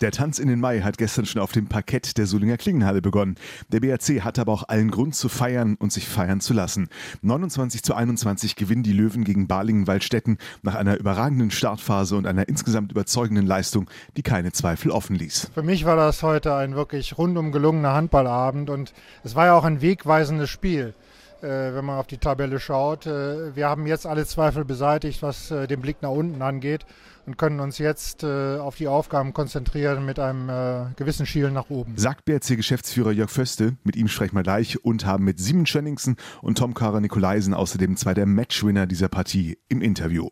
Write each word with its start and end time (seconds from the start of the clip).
Der 0.00 0.12
Tanz 0.12 0.38
in 0.38 0.48
den 0.48 0.60
Mai 0.60 0.80
hat 0.80 0.96
gestern 0.96 1.26
schon 1.26 1.42
auf 1.42 1.52
dem 1.52 1.66
Parkett 1.66 2.16
der 2.16 2.24
Solinger 2.24 2.56
Klingenhalle 2.56 3.02
begonnen. 3.02 3.34
Der 3.70 3.80
BRC 3.80 4.22
hat 4.24 4.38
aber 4.38 4.50
auch 4.50 4.66
allen 4.66 4.90
Grund 4.90 5.14
zu 5.14 5.28
feiern 5.28 5.76
und 5.78 5.92
sich 5.92 6.08
feiern 6.08 6.40
zu 6.40 6.54
lassen. 6.54 6.88
29 7.20 7.82
zu 7.82 7.94
21 7.94 8.56
gewinnen 8.56 8.82
die 8.82 8.94
Löwen 8.94 9.24
gegen 9.24 9.46
Balingen-Waldstätten 9.46 10.38
nach 10.62 10.74
einer 10.74 10.96
überragenden 10.96 11.50
Startphase 11.50 12.16
und 12.16 12.26
einer 12.26 12.48
insgesamt 12.48 12.92
überzeugenden 12.92 13.44
Leistung, 13.46 13.90
die 14.16 14.22
keine 14.22 14.52
Zweifel 14.52 14.90
offen 14.90 15.16
ließ. 15.16 15.50
Für 15.52 15.62
mich 15.62 15.84
war 15.84 15.96
das 15.96 16.22
heute 16.22 16.54
ein 16.54 16.74
wirklich 16.74 17.18
rundum 17.18 17.52
gelungener 17.52 17.92
Handballabend 17.92 18.70
und 18.70 18.94
es 19.22 19.34
war 19.34 19.44
ja 19.44 19.54
auch 19.54 19.64
ein 19.64 19.82
wegweisendes 19.82 20.48
Spiel. 20.48 20.94
Äh, 21.42 21.74
wenn 21.74 21.86
man 21.86 21.98
auf 21.98 22.06
die 22.06 22.18
Tabelle 22.18 22.60
schaut. 22.60 23.06
Äh, 23.06 23.56
wir 23.56 23.66
haben 23.66 23.86
jetzt 23.86 24.06
alle 24.06 24.26
Zweifel 24.26 24.66
beseitigt, 24.66 25.22
was 25.22 25.50
äh, 25.50 25.66
den 25.66 25.80
Blick 25.80 26.02
nach 26.02 26.10
unten 26.10 26.42
angeht 26.42 26.84
und 27.30 27.38
können 27.38 27.60
uns 27.60 27.78
jetzt 27.78 28.24
äh, 28.24 28.56
auf 28.58 28.74
die 28.74 28.88
Aufgaben 28.88 29.32
konzentrieren 29.32 30.04
mit 30.04 30.18
einem 30.18 30.48
äh, 30.48 30.86
gewissen 30.96 31.26
Schielen 31.26 31.54
nach 31.54 31.70
oben. 31.70 31.96
Sagt 31.96 32.24
BRC-Geschäftsführer 32.24 33.12
Jörg 33.12 33.30
Föste, 33.30 33.76
mit 33.84 33.94
ihm 33.94 34.08
sprechen 34.08 34.34
wir 34.34 34.42
gleich 34.42 34.84
und 34.84 35.06
haben 35.06 35.24
mit 35.24 35.38
Simon 35.38 35.64
Schönningsen 35.64 36.16
und 36.42 36.58
Tom 36.58 36.74
Kara 36.74 37.00
Nikolaisen 37.00 37.54
außerdem 37.54 37.96
zwei 37.96 38.14
der 38.14 38.26
Matchwinner 38.26 38.88
dieser 38.88 39.08
Partie 39.08 39.58
im 39.68 39.80
Interview. 39.80 40.30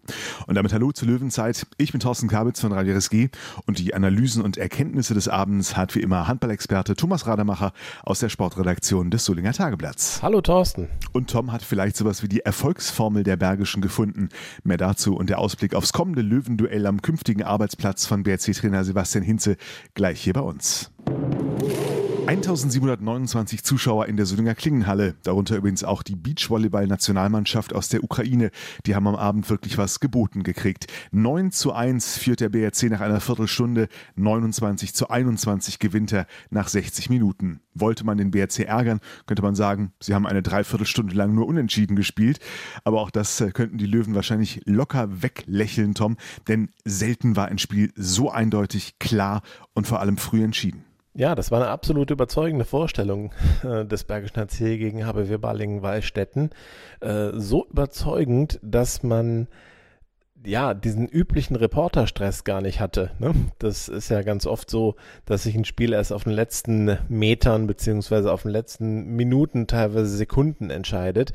Und 0.48 0.56
damit 0.56 0.73
hallo 0.73 0.91
zur 0.91 1.06
Löwenzeit. 1.06 1.69
Ich 1.77 1.92
bin 1.92 2.01
Thorsten 2.01 2.27
Kabitz 2.27 2.61
von 2.61 2.73
Radio 2.73 2.97
RSG 2.97 3.28
und 3.65 3.78
die 3.78 3.95
Analysen 3.95 4.42
und 4.42 4.56
Erkenntnisse 4.56 5.15
des 5.15 5.28
Abends 5.28 5.77
hat 5.77 5.95
wie 5.95 6.01
immer 6.01 6.27
Handballexperte 6.27 6.97
Thomas 6.97 7.28
Rademacher 7.28 7.73
aus 8.03 8.19
der 8.19 8.28
Sportredaktion 8.28 9.12
des 9.12 9.25
Solinger 9.25 9.53
Tageblatts. 9.53 10.20
Hallo 10.20 10.41
Thorsten. 10.41 10.89
Und 11.12 11.30
Tom 11.30 11.53
hat 11.53 11.62
vielleicht 11.62 11.97
sowas 11.97 12.25
wie 12.25 12.28
die 12.28 12.41
Erfolgsformel 12.41 13.22
der 13.22 13.37
Bergischen 13.37 13.83
gefunden. 13.83 14.31
Mehr 14.65 14.78
dazu 14.78 15.15
und 15.15 15.31
der 15.31 15.39
Ausblick 15.39 15.77
aufs 15.77 15.92
kommende 15.92 16.22
Löwenduell 16.22 16.88
am 16.89 17.03
künftigen 17.03 17.42
Arbeitsplatz 17.42 18.06
von 18.06 18.22
BRC-Trainer 18.22 18.84
Sebastian 18.84 19.25
Hinze 19.25 19.56
gleich 19.94 20.20
hier 20.20 20.33
bei 20.33 20.41
uns. 20.41 20.91
1729 22.29 23.65
Zuschauer 23.65 24.05
in 24.05 24.19
der 24.19 24.27
Solinger 24.27 24.55
Klingenhalle, 24.55 25.15
darunter 25.23 25.57
übrigens 25.57 25.83
auch 25.83 26.03
die 26.03 26.15
Beachvolleyball-Nationalmannschaft 26.15 27.73
aus 27.75 27.89
der 27.89 28.05
Ukraine. 28.05 28.51
Die 28.84 28.95
haben 28.95 29.09
am 29.09 29.17
Abend 29.17 29.48
wirklich 29.48 29.79
was 29.79 29.98
geboten 29.98 30.43
gekriegt. 30.43 30.89
9 31.11 31.53
zu 31.53 31.73
1 31.73 32.19
führt 32.19 32.41
der 32.41 32.51
BRC 32.51 32.91
nach 32.91 33.01
einer 33.01 33.23
Viertelstunde, 33.23 33.89
29 34.17 34.93
zu 34.93 35.09
21 35.09 35.79
gewinnt 35.79 36.12
er 36.12 36.27
nach 36.51 36.69
60 36.69 37.09
Minuten. 37.09 37.61
Wollte 37.73 38.05
man 38.05 38.19
den 38.19 38.31
BRC 38.31 38.59
ärgern, 38.67 39.01
könnte 39.25 39.43
man 39.43 39.55
sagen, 39.55 39.95
sie 39.99 40.12
haben 40.12 40.27
eine 40.27 40.43
Dreiviertelstunde 40.43 41.15
lang 41.15 41.34
nur 41.34 41.47
unentschieden 41.47 41.97
gespielt. 41.97 42.41
Aber 42.84 43.01
auch 43.01 43.11
das 43.11 43.41
äh, 43.41 43.53
könnten 43.53 43.79
die 43.79 43.87
Löwen 43.87 44.15
wahrscheinlich 44.15 44.61
locker 44.67 45.23
weglächeln, 45.23 45.95
Tom, 45.95 46.19
denn 46.47 46.69
selten 46.84 47.37
war 47.37 47.49
ein 47.49 47.56
Spiel 47.56 47.91
so 47.97 48.31
eindeutig, 48.31 48.99
klar 48.99 49.41
und 49.73 49.87
vor 49.87 50.01
allem 50.01 50.19
früh 50.19 50.45
entschieden. 50.45 50.84
Ja, 51.19 51.34
das 51.34 51.50
war 51.50 51.61
eine 51.61 51.70
absolut 51.70 52.12
überzeugende 52.12 52.64
Vorstellung 52.64 53.33
äh, 53.64 53.84
des 53.84 54.05
Bergischen 54.05 54.36
HC 54.41 54.78
gegen 54.78 55.05
HBW 55.05 55.38
Balingen-Wallstätten. 55.38 56.50
Äh, 57.00 57.30
so 57.33 57.66
überzeugend, 57.66 58.60
dass 58.62 59.02
man 59.02 59.48
ja, 60.44 60.75
diesen 60.75 61.08
üblichen 61.08 61.56
Reporterstress 61.56 62.44
gar 62.44 62.60
nicht 62.60 62.78
hatte. 62.78 63.10
Ne? 63.19 63.34
Das 63.58 63.88
ist 63.88 64.10
ja 64.10 64.22
ganz 64.22 64.47
oft 64.47 64.70
so, 64.70 64.94
dass 65.25 65.42
sich 65.42 65.56
ein 65.56 65.64
Spiel 65.64 65.92
erst 65.92 66.12
auf 66.12 66.22
den 66.22 66.33
letzten 66.33 66.97
Metern 67.08 67.66
beziehungsweise 67.66 68.32
auf 68.32 68.42
den 68.42 68.53
letzten 68.53 69.16
Minuten, 69.16 69.66
teilweise 69.66 70.16
Sekunden 70.16 70.70
entscheidet 70.70 71.32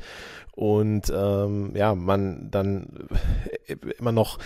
und 0.54 1.12
ähm, 1.14 1.72
ja, 1.74 1.94
man 1.94 2.48
dann 2.50 3.08
immer 3.98 4.12
noch 4.12 4.38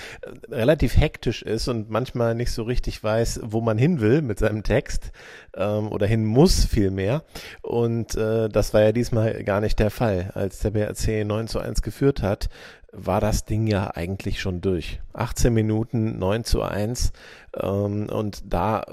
relativ 0.49 0.97
hektisch 0.97 1.43
ist 1.43 1.69
und 1.69 1.91
manchmal 1.91 2.35
nicht 2.35 2.51
so 2.51 2.63
richtig 2.63 3.03
weiß, 3.05 3.41
wo 3.45 3.61
man 3.61 3.77
hin 3.77 4.01
will 4.01 4.23
mit 4.23 4.39
seinem 4.39 4.63
Text 4.63 5.13
ähm, 5.55 5.93
oder 5.93 6.07
hin 6.07 6.25
muss 6.25 6.65
vielmehr. 6.65 7.25
Und 7.61 8.15
äh, 8.15 8.49
das 8.49 8.73
war 8.73 8.83
ja 8.83 8.93
diesmal 8.93 9.45
gar 9.45 9.61
nicht 9.61 9.79
der 9.79 9.91
Fall. 9.91 10.31
Als 10.35 10.61
der 10.61 10.71
BRC 10.71 11.27
9 11.27 11.47
zu 11.47 11.59
1 11.59 11.83
geführt 11.83 12.23
hat, 12.23 12.49
war 12.93 13.21
das 13.21 13.45
Ding 13.45 13.67
ja 13.67 13.91
eigentlich 13.95 14.41
schon 14.41 14.61
durch. 14.61 15.01
18 15.13 15.53
Minuten, 15.53 16.19
9 16.19 16.45
zu 16.45 16.63
1. 16.63 17.13
Ähm, 17.55 18.09
und 18.09 18.43
da 18.47 18.87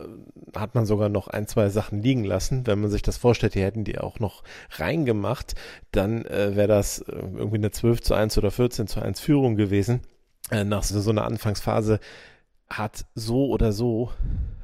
hat 0.54 0.76
man 0.76 0.86
sogar 0.86 1.10
noch 1.10 1.28
ein, 1.28 1.48
zwei 1.48 1.70
Sachen 1.70 2.02
liegen 2.02 2.26
lassen. 2.26 2.68
Wenn 2.68 2.82
man 2.82 2.90
sich 2.90 3.02
das 3.02 3.18
vorstellt, 3.18 3.56
die 3.56 3.64
hätten 3.64 3.86
die 3.86 3.98
auch 3.98 4.20
noch 4.20 4.44
reingemacht, 4.72 5.56
dann 5.92 6.26
äh, 6.26 6.56
wäre 6.56 6.68
das 6.68 7.00
äh, 7.00 7.14
irgendwie 7.14 7.58
eine 7.58 7.72
12 7.72 8.02
zu 8.02 8.14
1 8.14 8.38
oder 8.38 8.52
14 8.52 8.88
zu 8.88 9.02
1 9.02 9.20
Führung 9.20 9.56
gewesen. 9.56 10.02
Äh, 10.52 10.66
nach 10.66 10.84
so, 10.84 11.00
so 11.00 11.12
einer 11.12 11.26
Anfangsphase 11.26 12.00
hat 12.70 13.06
so 13.16 13.48
oder 13.48 13.72
so 13.72 14.12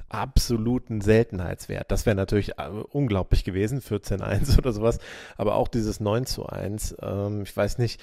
absoluten 0.10 1.00
Seltenheitswert. 1.00 1.90
Das 1.90 2.06
wäre 2.06 2.18
natürlich 2.18 2.60
äh, 2.60 2.68
unglaublich 2.90 3.46
gewesen, 3.46 3.80
14-1 3.80 4.58
oder 4.58 4.74
sowas. 4.74 5.00
Aber 5.38 5.56
auch 5.56 5.70
dieses 5.70 6.02
9 6.02 6.26
zu 6.26 6.48
1, 6.48 6.98
ähm, 7.02 7.44
ich 7.44 7.56
weiß 7.56 7.78
nicht, 7.78 8.02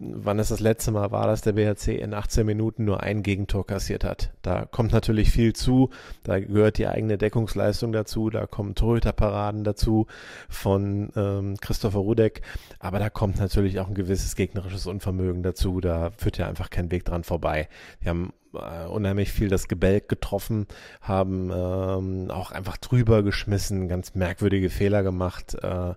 wann 0.00 0.38
es 0.38 0.48
das 0.48 0.60
letzte 0.60 0.92
Mal 0.92 1.10
war, 1.10 1.26
dass 1.26 1.42
der 1.42 1.52
BHC 1.52 1.96
in 1.96 2.14
18 2.14 2.46
Minuten 2.46 2.86
nur 2.86 3.02
ein 3.02 3.22
Gegentor 3.22 3.66
kassiert 3.66 4.02
hat. 4.02 4.32
Da 4.40 4.64
kommt 4.64 4.92
natürlich 4.92 5.30
viel 5.30 5.52
zu, 5.52 5.90
da 6.22 6.40
gehört 6.40 6.78
die 6.78 6.86
eigene 6.86 7.18
Deckungsleistung 7.18 7.92
dazu, 7.92 8.30
da 8.30 8.46
kommen 8.46 8.74
Torhüterparaden 8.74 9.62
dazu 9.62 10.06
von 10.48 11.10
ähm, 11.16 11.56
Christopher 11.60 11.98
Rudek, 11.98 12.40
aber 12.78 12.98
da 12.98 13.10
kommt 13.10 13.38
natürlich 13.38 13.78
auch 13.78 13.88
ein 13.88 13.94
gewisses 13.94 14.36
gegnerisches 14.36 14.86
Unvermögen 14.86 15.42
dazu, 15.42 15.80
da 15.80 16.10
führt 16.16 16.38
ja 16.38 16.48
einfach 16.48 16.70
kein 16.70 16.90
Weg 16.90 17.04
dran 17.04 17.22
vorbei. 17.22 17.68
Die 18.02 18.08
haben 18.08 18.32
äh, 18.54 18.86
unheimlich 18.86 19.30
viel 19.30 19.48
das 19.48 19.68
Gebälk 19.68 20.08
getroffen, 20.08 20.66
haben 21.02 21.50
ähm, 21.54 22.30
auch 22.30 22.52
einfach 22.52 22.78
drüber 22.78 23.22
geschmissen, 23.22 23.86
ganz 23.86 24.14
merkwürdige 24.14 24.70
Fehler 24.70 25.02
gemacht. 25.02 25.56
Äh, 25.62 25.94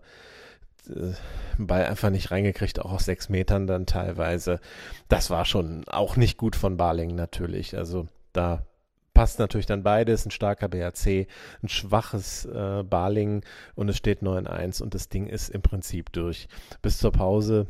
äh, 0.89 1.13
Ball 1.57 1.85
einfach 1.85 2.09
nicht 2.09 2.31
reingekriegt, 2.31 2.79
auch 2.79 2.91
aus 2.91 3.05
sechs 3.05 3.29
Metern 3.29 3.67
dann 3.67 3.85
teilweise. 3.85 4.59
Das 5.07 5.29
war 5.29 5.45
schon 5.45 5.88
auch 5.88 6.16
nicht 6.16 6.38
gut 6.38 6.55
von 6.55 6.77
Barling 6.77 7.16
natürlich. 7.16 7.77
Also 7.77 8.07
da 8.31 8.66
passt 9.13 9.39
natürlich 9.39 9.66
dann 9.66 9.83
beides, 9.83 10.25
ein 10.25 10.31
starker 10.31 10.67
BAC, 10.67 11.27
ein 11.61 11.69
schwaches 11.69 12.45
äh, 12.45 12.83
Barling 12.83 13.43
und 13.75 13.89
es 13.89 13.97
steht 13.97 14.22
9-1 14.22 14.81
und 14.81 14.93
das 14.95 15.09
Ding 15.09 15.27
ist 15.27 15.49
im 15.49 15.61
Prinzip 15.61 16.11
durch. 16.11 16.47
Bis 16.81 16.97
zur 16.97 17.11
Pause 17.11 17.67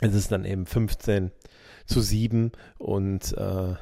ist 0.00 0.14
es 0.14 0.28
dann 0.28 0.44
eben 0.44 0.66
15 0.66 1.30
zu 1.86 2.00
sieben 2.00 2.52
und 2.78 3.36
äh, 3.36 3.74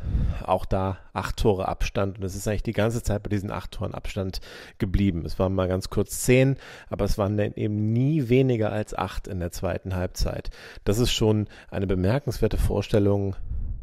auch 0.45 0.65
da 0.65 0.99
acht 1.13 1.37
Tore 1.37 1.69
Abstand. 1.69 2.19
Und 2.19 2.25
es 2.25 2.35
ist 2.35 2.49
eigentlich 2.49 2.63
die 2.63 2.73
ganze 2.73 3.03
Zeit 3.03 3.23
bei 3.23 3.29
diesen 3.29 3.51
acht 3.51 3.73
Toren 3.73 3.95
Abstand 3.95 4.41
geblieben. 4.79 5.25
Es 5.25 5.39
waren 5.39 5.55
mal 5.55 5.69
ganz 5.69 5.89
kurz 5.89 6.21
zehn, 6.21 6.57
aber 6.89 7.05
es 7.05 7.19
waren 7.19 7.37
dann 7.37 7.55
eben 7.55 7.93
nie 7.93 8.29
weniger 8.29 8.73
als 8.73 8.95
acht 8.95 9.29
in 9.29 9.41
der 9.41 9.53
zweiten 9.53 9.95
Halbzeit. 9.95 10.51
Das 10.85 10.99
ist 10.99 11.13
schon 11.13 11.47
eine 11.71 11.87
bemerkenswerte 11.87 12.59
Vorstellung 12.59 13.37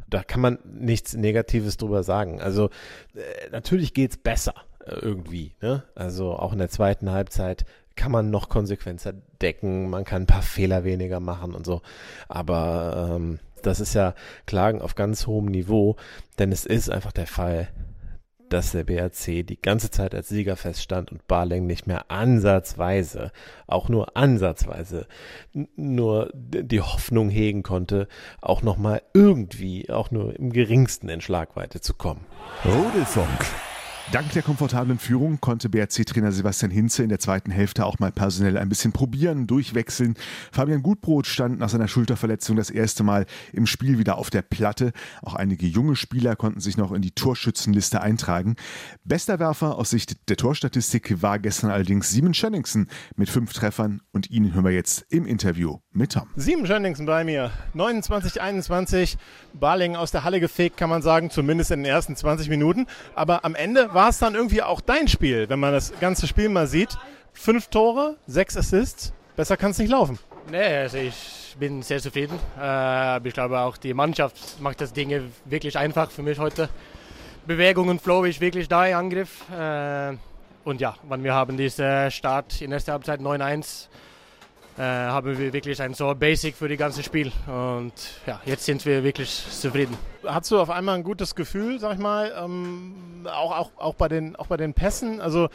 da 0.09 0.24
kann 0.24 0.41
man 0.41 0.59
nichts 0.63 1.13
Negatives 1.13 1.78
drüber 1.78 2.01
sagen. 2.03 2.41
Also 2.41 2.69
äh, 3.13 3.50
natürlich 3.51 3.94
geht's 3.94 4.18
besser 4.18 4.56
äh, 4.84 4.96
irgendwie. 4.96 5.53
Ne? 5.62 5.84
Also 5.96 6.34
auch 6.34 6.51
in 6.51 6.59
der 6.59 6.69
zweiten 6.69 7.12
Halbzeit 7.12 7.66
kann 7.96 8.12
man 8.13 8.30
noch 8.30 8.47
konsequenter 8.47 9.13
decken, 9.41 9.90
man 9.90 10.06
kann 10.06 10.24
ein 10.24 10.28
paar 10.28 10.41
Fehler 10.41 10.86
weniger 10.86 11.19
machen 11.19 11.53
und 11.53 11.66
so. 11.66 11.81
Aber 12.30 13.12
ähm, 13.16 13.40
das 13.62 13.80
ist 13.80 13.94
ja 13.94 14.14
Klagen 14.46 14.81
auf 14.81 14.96
ganz 14.96 15.28
hohem 15.28 15.46
Niveau, 15.46 15.96
denn 16.38 16.52
es 16.52 16.66
ist 16.66 16.90
einfach 16.90 17.12
der 17.12 17.28
Fall, 17.28 17.70
dass 18.50 18.72
der 18.72 18.84
BRC 18.84 19.46
die 19.46 19.59
ganze 19.62 19.92
Zeit 19.92 20.14
als 20.16 20.30
Sieger 20.30 20.56
feststand 20.56 21.12
und 21.12 21.28
Barling 21.28 21.68
nicht 21.68 21.88
mehr 21.88 22.09
ansatzweise, 22.09 23.31
auch 23.68 23.89
nur 23.89 24.18
ansatzweise, 24.18 25.07
nur 25.75 26.31
die 26.33 26.81
Hoffnung 26.81 27.30
hegen 27.30 27.63
konnte, 27.63 28.07
auch 28.42 28.62
nochmal 28.62 29.01
irgendwie, 29.13 29.89
auch 29.89 30.12
nur 30.12 30.36
im 30.36 30.51
geringsten 30.51 31.10
in 31.10 31.22
Schlagweite 31.22 31.80
zu 31.80 31.94
kommen. 31.94 32.25
Rudelfunk. 32.66 33.45
Dank 34.11 34.31
der 34.31 34.41
komfortablen 34.41 34.97
Führung 34.97 35.39
konnte 35.39 35.69
BRC-Trainer 35.69 36.31
Sebastian 36.31 36.71
Hinze 36.71 37.03
in 37.03 37.09
der 37.09 37.19
zweiten 37.19 37.51
Hälfte 37.51 37.85
auch 37.85 38.00
mal 38.00 38.11
personell 38.11 38.57
ein 38.57 38.67
bisschen 38.67 38.91
probieren, 38.91 39.45
durchwechseln. 39.45 40.15
Fabian 40.51 40.81
Gutbrot 40.81 41.27
stand 41.27 41.59
nach 41.59 41.69
seiner 41.69 41.88
Schulterverletzung 41.88 42.56
das 42.56 42.71
erste 42.71 43.03
Mal 43.03 43.27
im 43.53 43.67
Spiel 43.67 44.00
wieder 44.00 44.17
auf 44.17 44.31
der 44.31 44.41
Platte. 44.41 44.94
Auch 45.21 45.35
einige 45.35 45.67
junge 45.67 45.95
Spieler 45.95 46.35
konnten 46.35 46.59
sich 46.59 46.75
noch 46.75 46.91
in 46.91 47.03
die 47.03 47.11
Torschützenliste 47.11 48.01
eintragen. 48.01 48.56
Bester 49.03 49.38
Werfer 49.38 49.77
aus 49.77 49.91
Sicht 49.91 50.27
der 50.27 50.38
Torstatistik 50.38 51.21
war 51.21 51.38
gestern 51.38 51.69
allerdings 51.69 52.09
Simon 52.09 52.33
Schönningsen 52.33 52.89
mit 53.15 53.29
fünf 53.29 53.53
Treffern 53.53 54.01
und 54.11 54.31
ihn 54.31 54.56
hören 54.56 54.65
wir 54.65 54.71
jetzt 54.71 55.06
im 55.09 55.27
Interview 55.27 55.77
mit 55.91 56.13
Tom. 56.13 56.27
Simon 56.35 56.65
Schönningsen 56.65 57.06
bei 57.06 57.23
mir. 57.23 57.51
29, 57.75 58.41
21. 58.41 59.19
Barling 59.53 59.95
aus 59.95 60.09
der 60.09 60.23
Halle 60.23 60.39
gefegt, 60.39 60.77
kann 60.77 60.89
man 60.89 61.03
sagen, 61.03 61.29
zumindest 61.29 61.69
in 61.69 61.83
den 61.83 61.91
ersten 61.91 62.15
20 62.15 62.50
Minuten. 62.50 62.88
Aber 63.13 63.45
am 63.45 63.53
Ende 63.53 63.94
war 63.94 63.99
war 64.00 64.07
es 64.07 64.18
dann 64.18 64.34
irgendwie 64.34 64.62
auch 64.62 64.80
dein 64.80 65.10
Spiel, 65.10 65.50
wenn 65.50 65.60
man 65.60 65.74
das 65.74 65.92
ganze 66.00 66.25
Spiel 66.25 66.48
mal 66.48 66.68
sieht. 66.68 66.98
Fünf 67.34 67.68
Tore, 67.68 68.16
sechs 68.28 68.56
Assists. 68.56 69.12
Besser 69.36 69.57
kann 69.57 69.72
es 69.72 69.78
nicht 69.78 69.90
laufen. 69.90 70.18
Nee, 70.50 70.78
also 70.78 71.00
ich 71.00 71.57
bin 71.60 71.81
sehr 71.81 72.00
zufrieden. 72.00 72.40
Äh, 72.57 72.62
aber 72.62 73.25
ich 73.25 73.34
glaube 73.34 73.60
auch 73.60 73.75
die 73.75 73.94
Mannschaft 73.94 74.62
macht 74.62 74.80
das 74.80 74.94
Dinge 74.94 75.24
wirklich 75.44 75.78
einfach 75.78 76.12
für 76.12 76.24
mich 76.24 76.40
heute. 76.40 76.69
Bewegung 77.46 77.90
und 77.90 78.01
Flow 78.01 78.24
ist 78.24 78.40
wirklich 78.40 78.69
da 78.69 78.86
im 78.86 78.96
Angriff. 78.96 79.44
Äh, 79.51 80.16
und 80.63 80.80
ja, 80.80 80.95
wenn 81.10 81.22
wir 81.22 81.34
haben 81.34 81.57
diesen 81.57 82.10
Start 82.10 82.62
in 82.62 82.69
der 82.69 82.78
ersten 82.78 82.94
Halbzeit 82.94 83.19
9-1, 83.19 83.60
äh, 83.60 83.88
haben 84.84 85.38
wir 85.38 85.54
wirklich 85.54 85.81
ein 85.81 85.94
so 85.94 86.14
Basic 86.16 86.56
für 86.56 86.70
das 86.70 86.78
ganze 86.78 87.04
Spiel. 87.04 87.31
Und 87.48 87.94
ja, 88.26 88.40
jetzt 88.46 88.66
sind 88.66 88.86
wir 88.86 89.04
wirklich 89.04 89.30
zufrieden. 89.50 89.98
Hast 90.26 90.52
du 90.52 90.60
auf 90.60 90.70
einmal 90.70 90.96
ein 90.96 91.04
gutes 91.04 91.36
Gefühl, 91.36 91.80
sag 91.80 91.94
ich 91.94 92.00
mal, 92.00 92.34
ähm, 92.38 93.26
auch, 93.26 93.58
auch, 93.58 93.72
auch, 93.78 93.96
bei 93.96 94.08
den, 94.08 94.36
auch 94.36 94.48
bei 94.48 94.58
den 94.58 94.74
Pässen? 94.74 95.22
Also 95.22 95.50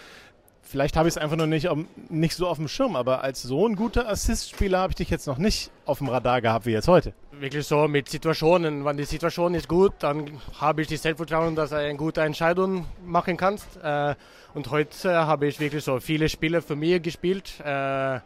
vielleicht 0.63 0.97
habe 0.97 1.09
ich 1.09 1.15
es 1.15 1.19
einfach 1.19 1.37
noch 1.37 1.47
nicht, 1.47 1.69
nicht 2.09 2.35
so 2.35 2.49
auf 2.49 2.57
dem 2.57 2.69
Schirm, 2.69 2.97
aber 2.97 3.23
als 3.23 3.43
so 3.43 3.67
ein 3.67 3.77
guter 3.77 4.09
Assist-Spieler 4.09 4.79
habe 4.79 4.91
ich 4.93 4.97
dich 4.97 5.11
jetzt 5.11 5.27
noch 5.27 5.39
nicht 5.39 5.71
auf 5.85 5.99
dem 5.99 6.09
Radar 6.09 6.41
gehabt 6.41 6.67
wie 6.67 6.73
jetzt 6.73 6.89
heute. 6.89 7.13
Wirklich 7.33 7.67
so 7.67 7.89
mit 7.89 8.09
Situationen. 8.09 8.85
Wenn 8.85 8.97
die 8.97 9.05
Situation 9.05 9.55
ist 9.55 9.69
gut, 9.69 9.93
dann 10.01 10.41
habe 10.61 10.83
ich 10.83 10.89
das 10.89 11.03
Selbstvertrauen, 11.03 11.55
dass 11.55 11.71
du 11.71 11.77
eine 11.77 11.97
gute 11.97 12.23
Entscheidung 12.23 12.87
machen 13.05 13.37
kannst. 13.37 13.77
Äh, 13.83 14.15
und 14.55 14.71
heute 14.71 15.27
habe 15.27 15.47
ich 15.47 15.61
wirklich 15.61 15.85
so 15.85 15.99
viele 16.01 16.29
Spiele 16.29 16.63
für 16.63 16.77
mich 16.77 17.03
gespielt, 17.03 17.61
äh, 17.65 18.21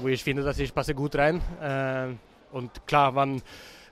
wo 0.00 0.08
ich 0.08 0.24
finde, 0.24 0.42
dass 0.42 0.58
ich 0.58 0.74
passe 0.74 0.94
gut 0.94 1.16
rein. 1.16 1.40
Äh, 1.62 2.14
und 2.52 2.86
klar, 2.86 3.14
wenn 3.14 3.42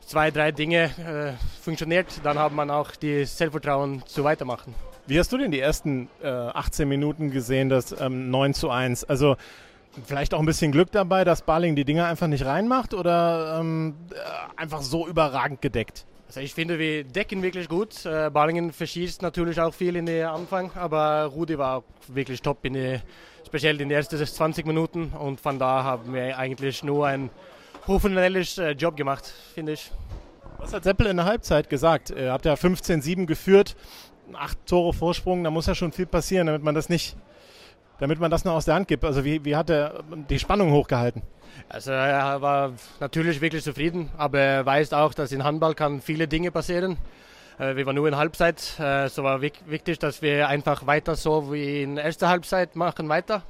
zwei, 0.01 0.31
drei 0.31 0.53
Dinge 0.53 1.37
funktioniert, 1.63 2.07
dann 2.25 2.39
hat 2.39 2.53
man 2.53 2.71
auch 2.71 2.91
das 2.97 3.37
Selbstvertrauen 3.37 4.03
zu 4.07 4.25
weitermachen. 4.25 4.75
Wie 5.09 5.19
hast 5.19 5.33
du 5.33 5.39
denn 5.39 5.51
die 5.51 5.61
ersten 5.61 6.11
äh, 6.23 6.29
18 6.29 6.87
Minuten 6.87 7.31
gesehen, 7.31 7.71
das 7.71 7.99
ähm, 7.99 8.31
9 8.31 8.53
zu 8.53 8.69
1? 8.69 9.05
Also 9.05 9.37
vielleicht 10.05 10.35
auch 10.35 10.39
ein 10.39 10.45
bisschen 10.45 10.71
Glück 10.71 10.93
dabei, 10.93 11.25
dass 11.25 11.41
Barling 11.41 11.77
die 11.77 11.87
Dinger 11.87 12.07
einfach 12.07 12.27
nicht 12.27 12.45
reinmacht 12.45 12.93
oder 12.93 13.59
ähm, 13.59 13.95
äh, 14.13 14.61
einfach 14.61 14.83
so 14.83 15.09
überragend 15.09 15.63
gedeckt? 15.63 16.05
Also 16.27 16.41
ich 16.41 16.53
finde, 16.53 16.79
wir 16.79 17.05
decken 17.05 17.43
wirklich 17.43 17.71
gut. 17.71 18.05
Äh, 18.05 18.29
Balingen 18.29 18.71
verschießt 18.71 19.23
natürlich 19.23 19.59
auch 19.59 19.73
viel 19.73 19.97
in 19.97 20.05
den 20.05 20.27
Anfang, 20.27 20.71
aber 20.75 21.25
Rudi 21.25 21.57
war 21.57 21.85
wirklich 22.09 22.43
top, 22.43 22.63
in 22.67 22.75
die, 22.75 23.01
speziell 23.47 23.81
in 23.81 23.89
den 23.89 23.97
ersten 23.97 24.17
20 24.17 24.67
Minuten. 24.67 25.13
Und 25.19 25.41
von 25.41 25.59
da 25.59 25.85
haben 25.85 26.13
wir 26.15 26.37
eigentlich 26.39 26.83
nur 26.83 27.07
ein 27.07 27.31
professionelles 27.83 28.59
äh, 28.59 28.73
Job 28.73 28.97
gemacht, 28.97 29.33
finde 29.55 29.73
ich. 29.73 29.91
Was 30.59 30.73
hat 30.73 30.85
Seppel 30.85 31.07
in 31.07 31.17
der 31.17 31.27
Halbzeit 31.27 31.71
gesagt? 31.71 32.11
Ihr 32.11 32.33
habt 32.33 32.45
ja 32.45 32.55
15-7 32.55 33.27
geführt 33.27 33.77
acht 34.35 34.59
Tore 34.67 34.93
Vorsprung, 34.93 35.45
da 35.45 35.51
muss 35.51 35.67
ja 35.67 35.75
schon 35.75 35.93
viel 35.93 36.07
passieren, 36.07 36.47
damit 36.47 36.63
man 36.63 36.75
das 36.75 36.89
nicht, 36.89 37.17
damit 37.99 38.21
man 38.21 38.31
das 38.31 38.45
noch 38.45 38.55
aus 38.55 38.65
der 38.65 38.75
Hand 38.75 38.89
gibt. 38.89 39.05
Also 39.05 39.25
wie, 39.25 39.45
wie 39.45 39.57
hat 39.57 39.71
er 39.71 40.03
die 40.29 40.39
Spannung 40.39 40.73
hochgehalten? 40.73 41.23
Also 41.69 41.93
er 41.93 42.41
war 42.41 42.73
natürlich 43.01 43.41
wirklich 43.41 43.65
zufrieden, 43.65 44.11
aber 44.17 44.39
er 44.39 44.67
weiß 44.67 44.93
auch, 44.93 45.15
dass 45.15 45.33
in 45.33 45.45
Handball 45.45 45.75
kann 45.75 46.01
viele 46.01 46.29
Dinge 46.29 46.51
passieren. 46.51 46.99
Äh, 47.59 47.77
wir 47.77 47.87
waren 47.87 47.97
nur 47.97 48.09
in 48.09 48.17
Halbzeit, 48.17 48.79
äh, 48.79 49.09
so 49.09 49.25
war 49.25 49.41
wichtig, 49.41 49.99
dass 49.99 50.23
wir 50.23 50.49
einfach 50.49 50.87
weiter 50.87 51.17
so 51.17 51.53
wie 51.53 51.83
in 51.83 51.97
erster 51.97 52.29
Halbzeit 52.29 52.77
machen 52.77 53.09
weiter. 53.09 53.43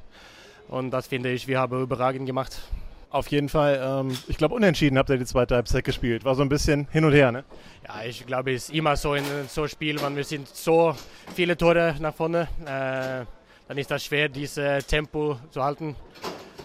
Und 0.69 0.91
das 0.91 1.07
finde 1.09 1.31
ich, 1.31 1.47
wir 1.47 1.59
haben 1.59 1.81
überragend 1.83 2.27
gemacht. 2.27 2.59
Auf 3.11 3.29
jeden 3.29 3.49
Fall, 3.49 3.81
ähm, 3.83 4.17
ich 4.29 4.37
glaube, 4.37 4.55
unentschieden 4.55 4.99
habt 4.99 5.09
ihr 5.09 5.17
die 5.17 5.25
zweite 5.25 5.55
Halbzeit 5.55 5.85
gespielt. 5.85 6.25
War 6.25 6.35
so 6.35 6.43
ein 6.43 6.49
bisschen 6.51 6.89
hin 6.91 7.05
und 7.05 7.13
her, 7.13 7.33
ne? 7.33 7.45
Ja, 7.87 8.03
ich 8.05 8.27
glaube, 8.27 8.53
es 8.53 8.65
ist 8.65 8.75
immer 8.75 8.97
so 8.97 9.15
in 9.15 9.25
so 9.49 9.63
einem 9.63 9.69
Spiel, 9.69 10.01
wenn 10.03 10.15
wir 10.15 10.25
sind 10.25 10.47
so 10.49 10.95
viele 11.35 11.57
Tore 11.57 11.95
nach 12.01 12.15
vorne, 12.15 12.49
äh, 12.65 13.25
dann 13.67 13.79
ist 13.79 13.91
das 13.91 14.05
schwer, 14.05 14.29
dieses 14.29 14.87
Tempo 14.87 15.39
zu 15.51 15.65
halten. 15.65 15.97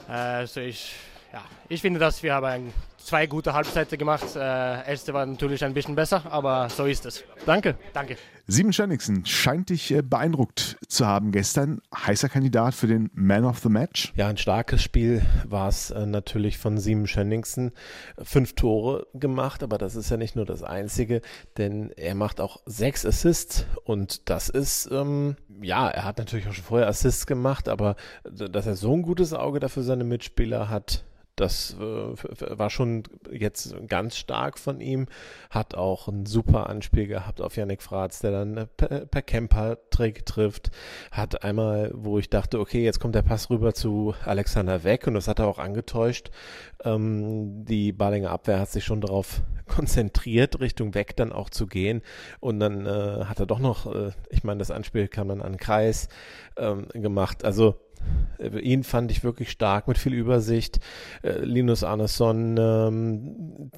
Äh, 0.09 0.11
also 0.11 0.59
ich, 0.59 0.93
ja, 1.31 1.41
ich 1.69 1.81
finde, 1.81 1.99
dass 1.99 2.21
wir 2.21 2.33
haben 2.33 2.45
ein 2.45 2.73
zwei 3.03 3.27
gute 3.27 3.53
Halbzeiten 3.53 3.97
gemacht. 3.97 4.35
Äh, 4.35 4.39
erste 4.39 5.13
war 5.13 5.25
natürlich 5.25 5.63
ein 5.63 5.73
bisschen 5.73 5.95
besser, 5.95 6.23
aber 6.31 6.69
so 6.69 6.85
ist 6.85 7.05
es. 7.05 7.23
Danke. 7.45 7.75
Danke. 7.93 8.17
Simon 8.45 8.73
Schönigsen 8.73 9.25
scheint 9.25 9.69
dich 9.69 9.91
äh, 9.91 10.01
beeindruckt 10.01 10.77
zu 10.87 11.07
haben 11.07 11.31
gestern. 11.31 11.81
Heißer 11.95 12.29
Kandidat 12.29 12.73
für 12.73 12.87
den 12.87 13.09
Man 13.13 13.45
of 13.45 13.59
the 13.59 13.69
Match? 13.69 14.11
Ja, 14.15 14.27
ein 14.27 14.37
starkes 14.37 14.83
Spiel 14.83 15.21
war 15.47 15.69
es 15.69 15.91
äh, 15.91 16.05
natürlich 16.05 16.57
von 16.57 16.77
Simon 16.77 17.07
Schönigsen. 17.07 17.71
Fünf 18.21 18.53
Tore 18.55 19.07
gemacht, 19.13 19.63
aber 19.63 19.77
das 19.77 19.95
ist 19.95 20.09
ja 20.09 20.17
nicht 20.17 20.35
nur 20.35 20.45
das 20.45 20.63
Einzige, 20.63 21.21
denn 21.57 21.91
er 21.95 22.15
macht 22.15 22.41
auch 22.41 22.61
sechs 22.65 23.05
Assists 23.05 23.65
und 23.85 24.29
das 24.29 24.49
ist, 24.49 24.89
ähm, 24.91 25.35
ja, 25.61 25.87
er 25.87 26.03
hat 26.03 26.17
natürlich 26.17 26.47
auch 26.47 26.53
schon 26.53 26.65
vorher 26.65 26.87
Assists 26.87 27.25
gemacht, 27.25 27.69
aber 27.69 27.95
dass 28.23 28.65
er 28.65 28.75
so 28.75 28.93
ein 28.93 29.03
gutes 29.03 29.33
Auge 29.33 29.59
dafür 29.59 29.83
seine 29.83 30.03
Mitspieler 30.03 30.69
hat, 30.69 31.05
das 31.35 31.75
äh, 31.79 32.57
war 32.57 32.69
schon 32.69 33.03
jetzt 33.31 33.75
ganz 33.87 34.17
stark 34.17 34.59
von 34.59 34.79
ihm. 34.79 35.07
Hat 35.49 35.75
auch 35.75 36.07
ein 36.07 36.25
super 36.25 36.69
Anspiel 36.69 37.07
gehabt 37.07 37.41
auf 37.41 37.55
Yannick 37.55 37.81
Fratz, 37.81 38.19
der 38.19 38.31
dann 38.31 38.67
per, 38.77 39.05
per 39.05 39.21
Camper-Trick 39.21 40.25
trifft. 40.25 40.71
Hat 41.11 41.43
einmal, 41.43 41.91
wo 41.95 42.19
ich 42.19 42.29
dachte, 42.29 42.59
okay, 42.59 42.83
jetzt 42.83 42.99
kommt 42.99 43.15
der 43.15 43.23
Pass 43.23 43.49
rüber 43.49 43.73
zu 43.73 44.13
Alexander 44.25 44.83
Weg 44.83 45.07
und 45.07 45.15
das 45.15 45.27
hat 45.27 45.39
er 45.39 45.47
auch 45.47 45.59
angetäuscht. 45.59 46.29
Ähm, 46.83 47.65
die 47.65 47.91
Balinger 47.91 48.29
Abwehr 48.29 48.59
hat 48.59 48.69
sich 48.69 48.83
schon 48.85 49.01
darauf 49.01 49.41
konzentriert, 49.65 50.59
Richtung 50.59 50.93
Weg 50.93 51.15
dann 51.15 51.31
auch 51.31 51.49
zu 51.49 51.65
gehen. 51.65 52.03
Und 52.41 52.59
dann 52.59 52.85
äh, 52.85 53.25
hat 53.25 53.39
er 53.39 53.47
doch 53.47 53.59
noch, 53.59 53.93
äh, 53.93 54.11
ich 54.29 54.43
meine, 54.43 54.59
das 54.59 54.69
Anspiel 54.69 55.07
kam 55.07 55.29
dann 55.29 55.41
an 55.41 55.57
Kreis 55.57 56.09
ähm, 56.57 56.87
gemacht. 56.93 57.43
Also 57.43 57.69
äh, 57.69 57.92
ihn 58.61 58.83
fand 58.83 59.11
ich 59.11 59.23
wirklich 59.23 59.51
stark 59.51 59.87
mit 59.87 59.97
viel 59.97 60.13
Übersicht. 60.13 60.79
Äh, 61.21 61.39
Linus 61.39 61.83
Arneson 61.83 62.57
ähm, 62.57 63.71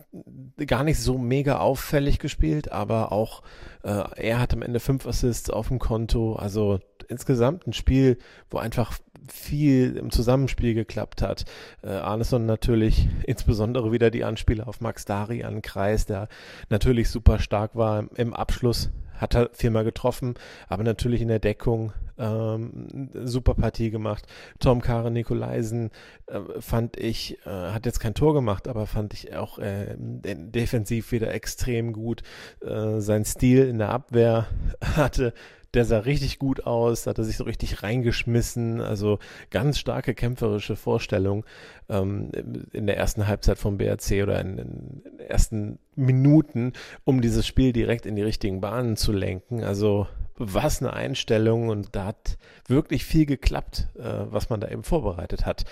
gar 0.65 0.83
nicht 0.83 0.99
so 0.99 1.17
mega 1.17 1.59
auffällig 1.59 2.19
gespielt, 2.19 2.71
aber 2.71 3.11
auch 3.11 3.43
äh, 3.83 4.03
er 4.15 4.39
hat 4.39 4.53
am 4.53 4.61
Ende 4.61 4.79
fünf 4.79 5.05
Assists 5.05 5.49
auf 5.49 5.67
dem 5.67 5.79
Konto. 5.79 6.35
Also 6.35 6.79
insgesamt 7.07 7.67
ein 7.67 7.73
Spiel, 7.73 8.17
wo 8.49 8.57
einfach 8.57 8.97
viel 9.27 9.97
im 9.97 10.11
Zusammenspiel 10.11 10.73
geklappt 10.73 11.21
hat. 11.21 11.45
Äh, 11.83 11.89
Arneson 11.89 12.45
natürlich 12.45 13.07
insbesondere 13.25 13.91
wieder 13.91 14.11
die 14.11 14.23
Anspiele 14.23 14.67
auf 14.67 14.81
Max 14.81 15.05
Dari 15.05 15.43
an 15.43 15.61
Kreis, 15.61 16.05
der 16.05 16.27
natürlich 16.69 17.09
super 17.09 17.39
stark 17.39 17.75
war 17.75 18.05
im, 18.15 18.33
Abschluss 18.33 18.91
hat 19.15 19.33
er 19.33 19.49
viermal 19.53 19.85
getroffen, 19.85 20.35
aber 20.67 20.83
natürlich 20.83 21.21
in 21.21 21.29
der 21.29 21.39
Deckung 21.39 21.93
ähm, 22.17 23.09
super 23.13 23.53
Partie 23.53 23.89
gemacht. 23.89 24.25
Tom 24.59 24.81
Karen 24.81 25.13
Nikolaisen 25.13 25.91
äh, 26.27 26.39
fand 26.59 26.97
ich, 26.97 27.39
äh, 27.45 27.49
hat 27.49 27.85
jetzt 27.85 27.99
kein 27.99 28.13
Tor 28.13 28.33
gemacht, 28.33 28.67
aber 28.67 28.87
fand 28.87 29.13
ich 29.13 29.35
auch 29.35 29.59
äh, 29.59 29.95
defensiv 29.97 31.11
wieder 31.11 31.33
extrem 31.33 31.93
gut. 31.93 32.23
Äh, 32.61 32.99
sein 32.99 33.25
Stil 33.25 33.67
in 33.67 33.77
der 33.77 33.89
Abwehr 33.89 34.47
hatte 34.95 35.33
der 35.75 35.85
sah 35.85 35.99
richtig 35.99 36.39
gut 36.39 36.65
aus, 36.65 37.07
hat 37.07 37.17
er 37.17 37.23
sich 37.23 37.37
so 37.37 37.43
richtig 37.43 37.83
reingeschmissen, 37.83 38.81
also 38.81 39.19
ganz 39.49 39.77
starke 39.77 40.13
kämpferische 40.13 40.75
Vorstellung 40.75 41.45
ähm, 41.89 42.31
in 42.71 42.87
der 42.87 42.97
ersten 42.97 43.27
Halbzeit 43.27 43.57
vom 43.57 43.77
BRC 43.77 44.23
oder 44.23 44.39
in, 44.39 44.57
den 44.57 45.03
ersten 45.19 45.79
Minuten, 45.95 46.73
um 47.03 47.21
dieses 47.21 47.45
Spiel 47.45 47.73
direkt 47.73 48.05
in 48.05 48.15
die 48.15 48.21
richtigen 48.21 48.61
Bahnen 48.61 48.95
zu 48.95 49.11
lenken. 49.11 49.63
Also 49.63 50.07
was 50.37 50.81
eine 50.81 50.93
Einstellung 50.93 51.69
und 51.69 51.95
da 51.95 52.05
hat 52.05 52.37
wirklich 52.67 53.05
viel 53.05 53.25
geklappt, 53.25 53.87
äh, 53.97 54.25
was 54.29 54.49
man 54.49 54.59
da 54.59 54.69
eben 54.69 54.83
vorbereitet 54.83 55.45
hat 55.45 55.65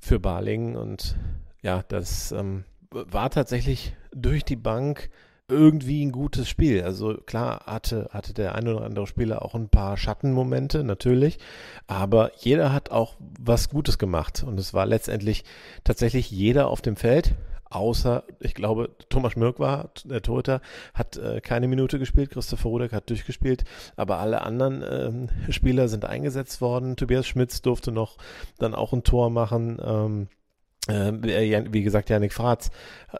für 0.00 0.18
Baling 0.18 0.76
und 0.76 1.16
ja, 1.62 1.84
das 1.88 2.32
ähm, 2.32 2.64
war 2.90 3.30
tatsächlich 3.30 3.94
durch 4.12 4.44
die 4.44 4.56
Bank 4.56 5.10
irgendwie 5.50 6.04
ein 6.04 6.12
gutes 6.12 6.48
Spiel. 6.48 6.82
Also 6.82 7.14
klar 7.14 7.64
hatte, 7.66 8.08
hatte 8.12 8.32
der 8.34 8.54
ein 8.54 8.68
oder 8.68 8.84
andere 8.84 9.06
Spieler 9.06 9.42
auch 9.44 9.54
ein 9.54 9.68
paar 9.68 9.96
Schattenmomente, 9.96 10.84
natürlich, 10.84 11.38
aber 11.86 12.32
jeder 12.38 12.72
hat 12.72 12.90
auch 12.90 13.16
was 13.38 13.68
Gutes 13.68 13.98
gemacht 13.98 14.44
und 14.46 14.58
es 14.58 14.72
war 14.74 14.86
letztendlich 14.86 15.44
tatsächlich 15.84 16.30
jeder 16.30 16.68
auf 16.68 16.82
dem 16.82 16.96
Feld 16.96 17.34
außer, 17.70 18.24
ich 18.40 18.54
glaube, 18.54 18.90
Thomas 19.08 19.32
Schmirk 19.32 19.58
war, 19.60 19.90
der 20.04 20.22
Torhüter, 20.22 20.60
hat 20.92 21.16
äh, 21.16 21.40
keine 21.40 21.68
Minute 21.68 21.98
gespielt, 21.98 22.30
Christopher 22.30 22.68
Rudek 22.68 22.92
hat 22.92 23.08
durchgespielt, 23.08 23.64
aber 23.96 24.18
alle 24.18 24.42
anderen 24.42 24.84
ähm, 24.88 25.52
Spieler 25.52 25.88
sind 25.88 26.04
eingesetzt 26.04 26.60
worden. 26.60 26.96
Tobias 26.96 27.26
Schmitz 27.26 27.62
durfte 27.62 27.92
noch 27.92 28.16
dann 28.58 28.74
auch 28.74 28.92
ein 28.92 29.04
Tor 29.04 29.30
machen. 29.30 29.78
Ähm, 29.82 30.22
äh, 30.22 30.39
wie 30.88 31.82
gesagt, 31.82 32.10
Janik 32.10 32.32
Fratz 32.32 32.70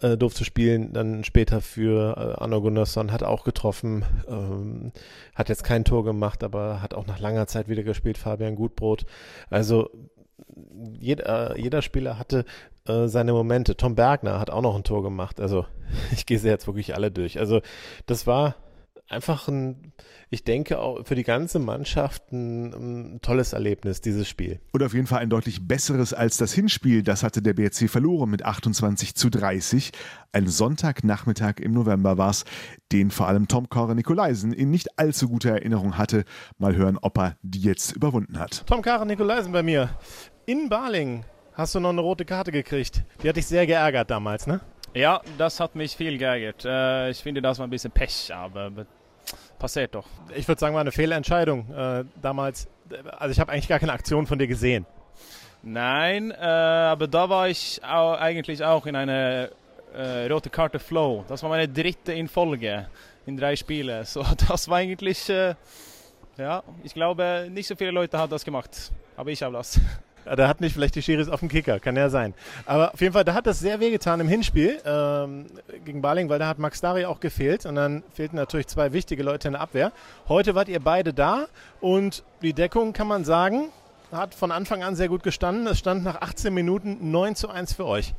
äh, 0.00 0.16
durfte 0.16 0.44
spielen, 0.44 0.92
dann 0.92 1.24
später 1.24 1.60
für 1.60 2.16
äh, 2.16 2.42
Arno 2.42 2.60
Gunnarsson, 2.60 3.12
hat 3.12 3.22
auch 3.22 3.44
getroffen, 3.44 4.04
ähm, 4.28 4.92
hat 5.34 5.48
jetzt 5.48 5.62
kein 5.62 5.84
Tor 5.84 6.04
gemacht, 6.04 6.42
aber 6.42 6.82
hat 6.82 6.94
auch 6.94 7.06
nach 7.06 7.20
langer 7.20 7.46
Zeit 7.46 7.68
wieder 7.68 7.82
gespielt, 7.82 8.18
Fabian 8.18 8.56
Gutbrot. 8.56 9.04
Also 9.50 9.90
jeder, 10.98 11.56
jeder 11.58 11.82
Spieler 11.82 12.18
hatte 12.18 12.44
äh, 12.86 13.08
seine 13.08 13.32
Momente. 13.32 13.76
Tom 13.76 13.94
Bergner 13.94 14.40
hat 14.40 14.50
auch 14.50 14.62
noch 14.62 14.74
ein 14.74 14.84
Tor 14.84 15.02
gemacht. 15.02 15.40
Also 15.40 15.66
ich 16.12 16.26
gehe 16.26 16.38
sie 16.38 16.48
jetzt 16.48 16.66
wirklich 16.66 16.94
alle 16.94 17.10
durch. 17.10 17.38
Also 17.38 17.60
das 18.06 18.26
war 18.26 18.56
einfach 19.10 19.48
ein, 19.48 19.92
ich 20.30 20.44
denke 20.44 20.78
auch 20.78 21.04
für 21.04 21.14
die 21.14 21.24
ganze 21.24 21.58
Mannschaft 21.58 22.32
ein, 22.32 22.72
ein, 23.14 23.20
tolles 23.20 23.52
Erlebnis, 23.52 24.00
dieses 24.00 24.28
Spiel. 24.28 24.60
Und 24.72 24.82
auf 24.82 24.94
jeden 24.94 25.06
Fall 25.06 25.18
ein 25.18 25.30
deutlich 25.30 25.66
besseres 25.66 26.14
als 26.14 26.36
das 26.36 26.52
Hinspiel. 26.52 27.02
Das 27.02 27.22
hatte 27.22 27.42
der 27.42 27.54
BRC 27.54 27.90
verloren 27.90 28.30
mit 28.30 28.44
28 28.44 29.14
zu 29.14 29.28
30. 29.28 29.92
Ein 30.32 30.46
Sonntagnachmittag 30.46 31.58
im 31.60 31.72
November 31.72 32.18
war 32.18 32.30
es, 32.30 32.44
den 32.92 33.10
vor 33.10 33.26
allem 33.26 33.48
Tom 33.48 33.68
Kara 33.68 33.94
Nikolaisen 33.94 34.52
in 34.52 34.70
nicht 34.70 34.98
allzu 34.98 35.28
guter 35.28 35.50
Erinnerung 35.50 35.98
hatte. 35.98 36.24
Mal 36.58 36.76
hören, 36.76 36.98
ob 37.00 37.18
er 37.18 37.36
die 37.42 37.60
jetzt 37.60 37.92
überwunden 37.92 38.38
hat. 38.38 38.64
Tom 38.66 38.82
Kara 38.82 39.04
Nikolaisen 39.04 39.52
bei 39.52 39.62
mir. 39.62 39.90
In 40.46 40.68
Baling 40.68 41.24
hast 41.54 41.74
du 41.74 41.80
noch 41.80 41.90
eine 41.90 42.00
rote 42.00 42.24
Karte 42.24 42.52
gekriegt. 42.52 43.04
Die 43.22 43.28
hat 43.28 43.36
dich 43.36 43.46
sehr 43.46 43.66
geärgert 43.66 44.10
damals, 44.10 44.46
ne? 44.46 44.60
Ja, 44.94 45.20
das 45.38 45.60
hat 45.60 45.76
mich 45.76 45.96
viel 45.96 46.18
geärgert. 46.18 46.64
Äh, 46.64 47.10
ich 47.10 47.18
finde, 47.18 47.40
das 47.40 47.58
war 47.58 47.66
ein 47.66 47.70
bisschen 47.70 47.92
Pech, 47.92 48.32
aber 48.34 48.86
passiert 49.58 49.94
doch. 49.94 50.06
Ich 50.34 50.46
würde 50.48 50.58
sagen, 50.58 50.74
war 50.74 50.80
eine 50.80 50.92
Fehlentscheidung 50.92 51.70
äh, 51.72 52.04
damals. 52.20 52.68
Also 53.18 53.32
ich 53.32 53.40
habe 53.40 53.52
eigentlich 53.52 53.68
gar 53.68 53.78
keine 53.78 53.92
Aktion 53.92 54.26
von 54.26 54.38
dir 54.38 54.46
gesehen. 54.46 54.86
Nein, 55.62 56.30
äh, 56.30 56.36
aber 56.36 57.06
da 57.06 57.28
war 57.28 57.48
ich 57.48 57.80
auch, 57.84 58.14
eigentlich 58.14 58.64
auch 58.64 58.86
in 58.86 58.96
einer 58.96 59.50
äh, 59.94 60.26
rote 60.32 60.48
Karte 60.48 60.78
Flow. 60.78 61.24
Das 61.28 61.42
war 61.42 61.50
meine 61.50 61.68
dritte 61.68 62.12
in 62.12 62.28
Folge 62.28 62.86
in 63.26 63.36
drei 63.36 63.56
Spielen. 63.56 64.04
So, 64.06 64.24
das 64.48 64.68
war 64.68 64.78
eigentlich, 64.78 65.28
äh, 65.28 65.54
ja, 66.38 66.62
ich 66.82 66.94
glaube, 66.94 67.48
nicht 67.50 67.66
so 67.66 67.76
viele 67.76 67.90
Leute 67.90 68.18
haben 68.18 68.30
das 68.30 68.44
gemacht. 68.44 68.90
Aber 69.16 69.30
ich 69.30 69.42
habe 69.42 69.54
das. 69.54 69.78
Da 70.36 70.48
hat 70.48 70.60
nicht 70.60 70.74
vielleicht 70.74 70.94
die 70.94 71.02
Schiris 71.02 71.28
auf 71.28 71.40
dem 71.40 71.48
Kicker, 71.48 71.80
kann 71.80 71.96
ja 71.96 72.08
sein. 72.08 72.34
Aber 72.66 72.94
auf 72.94 73.00
jeden 73.00 73.12
Fall, 73.12 73.24
da 73.24 73.34
hat 73.34 73.46
das 73.46 73.58
sehr 73.58 73.80
wehgetan 73.80 74.20
im 74.20 74.28
Hinspiel 74.28 74.80
ähm, 74.84 75.46
gegen 75.84 76.02
Baling, 76.02 76.28
weil 76.28 76.38
da 76.38 76.46
hat 76.46 76.58
Max 76.58 76.80
Dari 76.80 77.04
auch 77.06 77.20
gefehlt 77.20 77.66
und 77.66 77.74
dann 77.74 78.02
fehlten 78.14 78.36
natürlich 78.36 78.68
zwei 78.68 78.92
wichtige 78.92 79.22
Leute 79.22 79.48
in 79.48 79.52
der 79.52 79.60
Abwehr. 79.60 79.92
Heute 80.28 80.54
wart 80.54 80.68
ihr 80.68 80.80
beide 80.80 81.12
da 81.12 81.46
und 81.80 82.22
die 82.42 82.52
Deckung, 82.52 82.92
kann 82.92 83.08
man 83.08 83.24
sagen, 83.24 83.70
hat 84.12 84.34
von 84.34 84.50
Anfang 84.50 84.82
an 84.82 84.96
sehr 84.96 85.08
gut 85.08 85.22
gestanden. 85.22 85.66
Es 85.66 85.78
stand 85.78 86.04
nach 86.04 86.20
18 86.20 86.52
Minuten 86.52 87.10
9 87.10 87.36
zu 87.36 87.48
1 87.48 87.74
für 87.74 87.86
euch. 87.86 88.14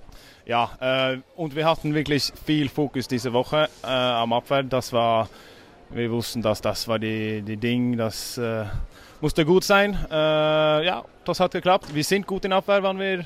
Ja, 0.46 0.72
äh, 0.80 1.20
und 1.36 1.56
wir 1.56 1.66
hatten 1.66 1.94
wirklich 1.94 2.32
viel 2.46 2.70
Fokus 2.70 3.08
diese 3.08 3.34
Woche 3.34 3.70
äh, 3.84 3.88
am 3.88 4.34
Abwehr. 4.34 4.64
Das 4.64 4.94
war, 4.94 5.30
wir 5.90 6.12
wussten, 6.12 6.42
dass 6.42 6.62
das 6.62 6.88
war 6.88 7.00
die, 7.00 7.42
die 7.42 7.58
Ding, 7.58 7.98
das 7.98 8.38
äh, 8.38 8.66
musste 9.22 9.46
gut 9.46 9.64
sein. 9.64 9.98
Äh, 10.10 10.16
ja, 10.86 11.06
das 11.24 11.40
hat 11.40 11.52
geklappt. 11.52 11.94
Wir 11.94 12.04
sind 12.04 12.26
gut 12.26 12.44
in 12.46 12.54
Abwehr, 12.54 12.82
wenn 12.84 13.00
wir, 13.00 13.26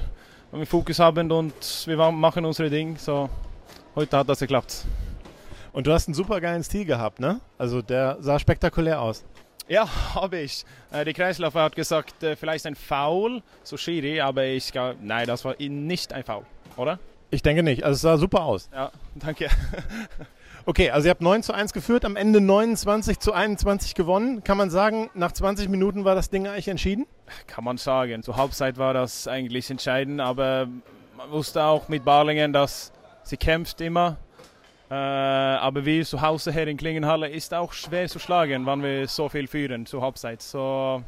wenn 0.51 0.59
wir 0.59 0.67
Fokus 0.67 0.99
haben 0.99 1.31
und 1.31 1.53
wir 1.85 2.11
machen 2.11 2.45
unsere 2.45 2.69
Dinge. 2.69 2.97
So, 2.99 3.29
heute 3.95 4.17
hat 4.17 4.29
das 4.29 4.39
geklappt. 4.39 4.85
Und 5.71 5.87
du 5.87 5.93
hast 5.93 6.07
einen 6.07 6.13
super 6.13 6.39
geilen 6.39 6.63
Stil 6.63 6.85
gehabt, 6.85 7.19
ne? 7.19 7.41
Also 7.57 7.81
der 7.81 8.17
sah 8.19 8.39
spektakulär 8.39 9.01
aus. 9.01 9.23
Ja, 9.67 9.87
habe 10.15 10.39
ich. 10.39 10.65
Äh, 10.91 11.05
die 11.05 11.13
Kreislaufer 11.13 11.63
hat 11.63 11.75
gesagt, 11.75 12.23
äh, 12.23 12.35
vielleicht 12.35 12.65
ein 12.65 12.75
Foul, 12.75 13.41
so 13.63 13.77
Schiri, 13.77 14.21
aber 14.21 14.45
ich 14.45 14.71
glaube, 14.71 14.97
nein, 15.01 15.27
das 15.27 15.43
war 15.45 15.55
nicht 15.59 16.13
ein 16.13 16.23
Foul, 16.23 16.45
oder? 16.75 16.99
Ich 17.31 17.41
denke 17.41 17.63
nicht. 17.63 17.83
Also 17.83 17.95
es 17.95 18.01
sah 18.01 18.17
super 18.17 18.43
aus. 18.43 18.69
Ja, 18.73 18.91
danke. 19.15 19.49
Okay, 20.67 20.89
also 20.89 21.05
ihr 21.07 21.11
habt 21.11 21.21
9 21.21 21.43
zu 21.43 21.53
1 21.53 21.73
geführt, 21.73 22.05
am 22.05 22.15
Ende 22.15 22.41
29 22.41 23.19
zu 23.19 23.33
21 23.33 23.93
gewonnen. 23.93 24.43
Kann 24.43 24.57
man 24.57 24.71
sagen, 24.71 25.11
nach 25.13 25.31
20 25.31 25.69
Minuten 25.69 26.05
war 26.05 26.15
das 26.15 26.31
Ding 26.31 26.47
eigentlich 26.47 26.67
entschieden? 26.67 27.05
Kann 27.45 27.63
man 27.63 27.77
sagen. 27.77 28.23
Zur 28.23 28.35
Halbzeit 28.35 28.79
war 28.79 28.95
das 28.95 29.27
eigentlich 29.27 29.69
entscheidend, 29.69 30.19
aber 30.21 30.67
man 31.15 31.29
wusste 31.29 31.63
auch 31.63 31.87
mit 31.87 32.03
Barlingen, 32.03 32.51
dass 32.51 32.91
sie 33.21 33.37
kämpft 33.37 33.79
immer. 33.79 34.17
Äh, 34.89 34.95
aber 34.95 35.85
wir 35.85 36.03
zu 36.03 36.21
Hause 36.21 36.51
hier 36.51 36.67
in 36.67 36.77
Klingenhalle 36.77 37.29
ist 37.29 37.53
auch 37.53 37.71
schwer 37.71 38.07
zu 38.07 38.17
schlagen, 38.17 38.65
wenn 38.65 38.81
wir 38.81 39.07
so 39.07 39.29
viel 39.29 39.45
führen 39.45 39.85
zur 39.85 40.01
Halbzeit. 40.01 40.41
So, 40.41 41.03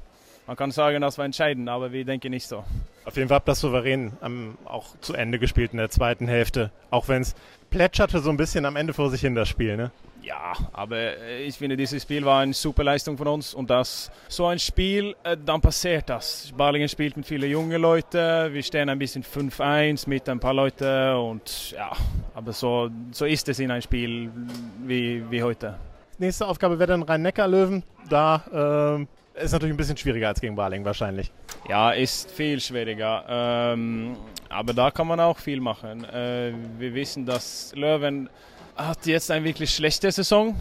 man 0.45 0.55
kann 0.55 0.69
sagen, 0.69 1.01
das 1.01 1.17
war 1.17 1.25
entscheidend, 1.25 1.67
aber 1.67 1.91
wir 1.91 2.05
denken 2.05 2.29
nicht 2.29 2.47
so. 2.47 2.63
Auf 3.07 3.15
jeden 3.15 3.29
Fall 3.29 3.35
habt 3.35 3.47
ihr 3.47 3.51
das 3.53 3.61
souverän 3.61 4.11
ähm, 4.21 4.57
auch 4.65 4.97
zu 4.99 5.13
Ende 5.13 5.39
gespielt 5.39 5.71
in 5.71 5.77
der 5.77 5.89
zweiten 5.89 6.27
Hälfte. 6.27 6.71
Auch 6.89 7.07
wenn 7.07 7.21
es 7.21 7.35
plätscherte 7.69 8.19
so 8.19 8.29
ein 8.29 8.35
bisschen 8.35 8.65
am 8.65 8.75
Ende 8.75 8.93
vor 8.93 9.09
sich 9.09 9.21
hin, 9.21 9.33
das 9.33 9.47
Spiel, 9.47 9.77
ne? 9.77 9.91
Ja, 10.21 10.51
aber 10.73 10.97
äh, 10.97 11.43
ich 11.43 11.57
finde, 11.57 11.77
dieses 11.77 12.03
Spiel 12.03 12.25
war 12.25 12.41
eine 12.41 12.51
super 12.51 12.83
Leistung 12.83 13.17
von 13.17 13.29
uns 13.29 13.53
und 13.53 13.69
das 13.69 14.11
so 14.27 14.45
ein 14.45 14.59
Spiel, 14.59 15.15
äh, 15.23 15.37
dann 15.37 15.61
passiert 15.61 16.09
das. 16.09 16.51
Balingen 16.57 16.89
spielt 16.89 17.15
mit 17.15 17.25
vielen 17.25 17.49
jungen 17.49 17.81
Leuten, 17.81 18.53
wir 18.53 18.61
stehen 18.61 18.89
ein 18.89 18.99
bisschen 18.99 19.23
5-1 19.23 20.09
mit 20.09 20.27
ein 20.27 20.41
paar 20.41 20.53
Leuten 20.53 21.15
und 21.15 21.71
ja, 21.71 21.93
aber 22.33 22.51
so, 22.51 22.89
so 23.11 23.23
ist 23.23 23.47
es 23.47 23.59
in 23.59 23.71
einem 23.71 23.83
Spiel 23.83 24.29
wie, 24.85 25.23
wie 25.31 25.41
heute. 25.41 25.79
Nächste 26.17 26.45
Aufgabe 26.45 26.77
wäre 26.77 26.87
dann 26.87 27.03
Rhein-Neckar-Löwen. 27.03 27.83
Da 28.09 28.97
äh, 28.99 29.05
ist 29.41 29.51
natürlich 29.51 29.73
ein 29.73 29.77
bisschen 29.77 29.97
schwieriger 29.97 30.27
als 30.29 30.41
gegen 30.41 30.55
Baling 30.55 30.83
wahrscheinlich. 30.85 31.31
Ja, 31.67 31.91
ist 31.91 32.31
viel 32.31 32.59
schwieriger. 32.59 33.23
Ähm, 33.27 34.15
aber 34.49 34.73
da 34.73 34.91
kann 34.91 35.07
man 35.07 35.19
auch 35.19 35.37
viel 35.37 35.59
machen. 35.59 36.03
Äh, 36.05 36.53
wir 36.77 36.93
wissen, 36.93 37.25
dass 37.25 37.73
Löwen 37.75 38.29
hat 38.75 39.05
jetzt 39.05 39.31
eine 39.31 39.43
wirklich 39.43 39.71
schlechte 39.71 40.11
Saison. 40.11 40.55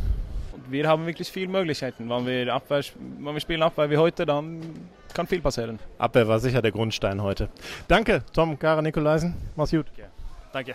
Und 0.53 0.71
wir 0.71 0.89
haben 0.89 1.07
wirklich 1.07 1.29
viele 1.29 1.49
Möglichkeiten. 1.49 2.09
Wenn 2.09 2.27
wir, 2.27 2.53
Abwehr, 2.53 2.83
wenn 3.19 3.35
wir 3.35 3.41
spielen 3.41 3.63
Abwehr 3.63 3.91
wie 3.91 3.97
heute, 3.97 4.27
dann 4.27 4.61
kann 5.15 5.27
viel 5.27 5.41
passieren. 5.41 5.79
Abwehr 5.99 6.27
war 6.29 6.39
sicher 6.39 6.63
der 6.63 6.73
Grundstein 6.73 7.23
heute. 7.23 7.49
Danke, 7.89 8.23
Tom, 8.33 8.59
Kara 8.59 8.83
Nikolaisen. 8.83 9.35
Mach's 9.55 9.71
gut. 9.71 9.87
Ja. 9.97 10.07
Danke. 10.53 10.75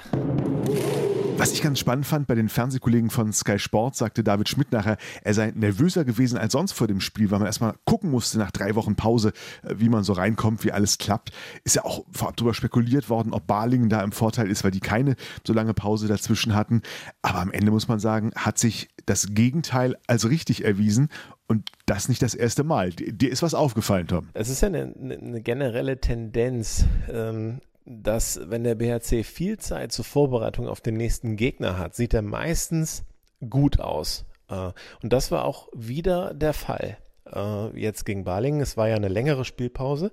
Was 1.38 1.54
ich 1.54 1.64
ganz 1.64 1.80
spannend 1.80 2.06
fand, 2.06 2.28
bei 2.28 2.36
den 2.36 2.50
Fernsehkollegen 2.50 3.10
von 3.10 3.34
Sky 3.34 3.58
Sport 3.58 3.96
sagte 3.96 4.24
David 4.24 4.48
Schmidt 4.48 4.72
nachher, 4.72 4.98
er 5.24 5.34
sei 5.34 5.52
nervöser 5.56 6.06
gewesen 6.06 6.38
als 6.38 6.54
sonst 6.54 6.74
vor 6.74 6.86
dem 6.86 7.00
Spiel, 7.00 7.32
weil 7.32 7.40
man 7.40 7.48
erstmal 7.48 7.74
gucken 7.84 8.12
musste 8.12 8.38
nach 8.38 8.52
drei 8.52 8.76
Wochen 8.76 8.96
Pause, 8.96 9.34
äh, 9.64 9.74
wie 9.78 9.90
man 9.90 10.04
so 10.04 10.14
reinkommt, 10.14 10.64
wie 10.64 10.72
alles 10.72 11.00
klappt. 11.00 11.32
Ist 11.64 11.78
ja 11.78 11.84
auch 11.84 12.06
vorab 12.12 12.38
darüber 12.38 12.54
spekuliert 12.54 13.10
worden, 13.10 13.34
ob 13.34 13.48
Balingen 13.48 13.90
da 13.90 14.04
im 14.04 14.12
Vorteil 14.12 14.52
ist, 14.52 14.64
weil 14.64 14.70
die 14.70 14.82
keine 14.82 15.16
so 15.46 15.54
lange 15.54 15.74
Pause 15.74 16.08
dazwischen 16.08 16.54
hatten. 16.54 16.84
Aber 17.24 17.40
am 17.40 17.52
Ende 17.52 17.72
muss 17.72 17.88
man 17.88 18.00
sagen, 18.00 18.32
hat 18.36 18.60
sich 18.60 18.90
das 19.08 19.30
Gegenteil 19.32 19.98
als 20.06 20.30
richtig 20.30 20.64
erwiesen 20.64 21.10
und 21.48 21.70
das 21.88 22.08
nicht 22.08 22.22
das 22.22 22.36
erste 22.36 22.64
Mal. 22.64 22.92
Dir 22.92 23.32
ist 23.32 23.42
was 23.42 23.56
aufgefallen, 23.56 24.08
Tom. 24.08 24.30
Es 24.34 24.50
ist 24.50 24.62
ja 24.62 24.68
eine, 24.68 24.94
eine 24.96 25.42
generelle 25.42 26.00
Tendenz. 26.00 26.86
Ähm 27.10 27.62
dass 27.86 28.40
wenn 28.44 28.64
der 28.64 28.76
BHC 28.76 29.24
viel 29.24 29.58
Zeit 29.58 29.92
zur 29.92 30.06
Vorbereitung 30.06 30.68
auf 30.68 30.82
den 30.82 30.96
nächsten 30.96 31.36
Gegner 31.36 31.78
hat, 31.78 31.96
sieht 31.96 32.14
er 32.14 32.22
meistens 32.22 33.04
gut 33.50 33.80
aus. 33.80 34.26
Äh, 34.50 34.72
und 35.02 35.14
das 35.14 35.32
war 35.32 35.46
auch 35.46 35.68
wieder 35.74 36.34
der 36.34 36.54
Fall. 36.54 36.98
Äh, 37.26 37.80
jetzt 37.80 38.06
gegen 38.06 38.24
Balingen, 38.24 38.62
es 38.62 38.78
war 38.78 38.88
ja 38.88 38.96
eine 38.96 39.08
längere 39.08 39.46
Spielpause, 39.46 40.12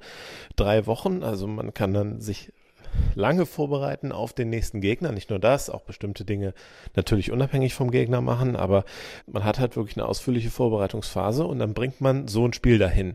drei 0.56 0.86
Wochen, 0.86 1.22
also 1.22 1.46
man 1.46 1.74
kann 1.74 1.92
dann 1.92 2.20
sich 2.20 2.52
lange 3.14 3.46
vorbereiten 3.46 4.12
auf 4.12 4.32
den 4.32 4.48
nächsten 4.50 4.80
Gegner. 4.80 5.12
Nicht 5.12 5.30
nur 5.30 5.38
das, 5.38 5.70
auch 5.70 5.82
bestimmte 5.82 6.24
Dinge 6.24 6.54
natürlich 6.94 7.30
unabhängig 7.30 7.74
vom 7.74 7.90
Gegner 7.90 8.20
machen, 8.20 8.56
aber 8.56 8.84
man 9.26 9.44
hat 9.44 9.58
halt 9.58 9.76
wirklich 9.76 9.96
eine 9.96 10.06
ausführliche 10.06 10.50
Vorbereitungsphase 10.50 11.44
und 11.44 11.58
dann 11.58 11.74
bringt 11.74 12.00
man 12.00 12.28
so 12.28 12.46
ein 12.46 12.52
Spiel 12.52 12.78
dahin. 12.78 13.14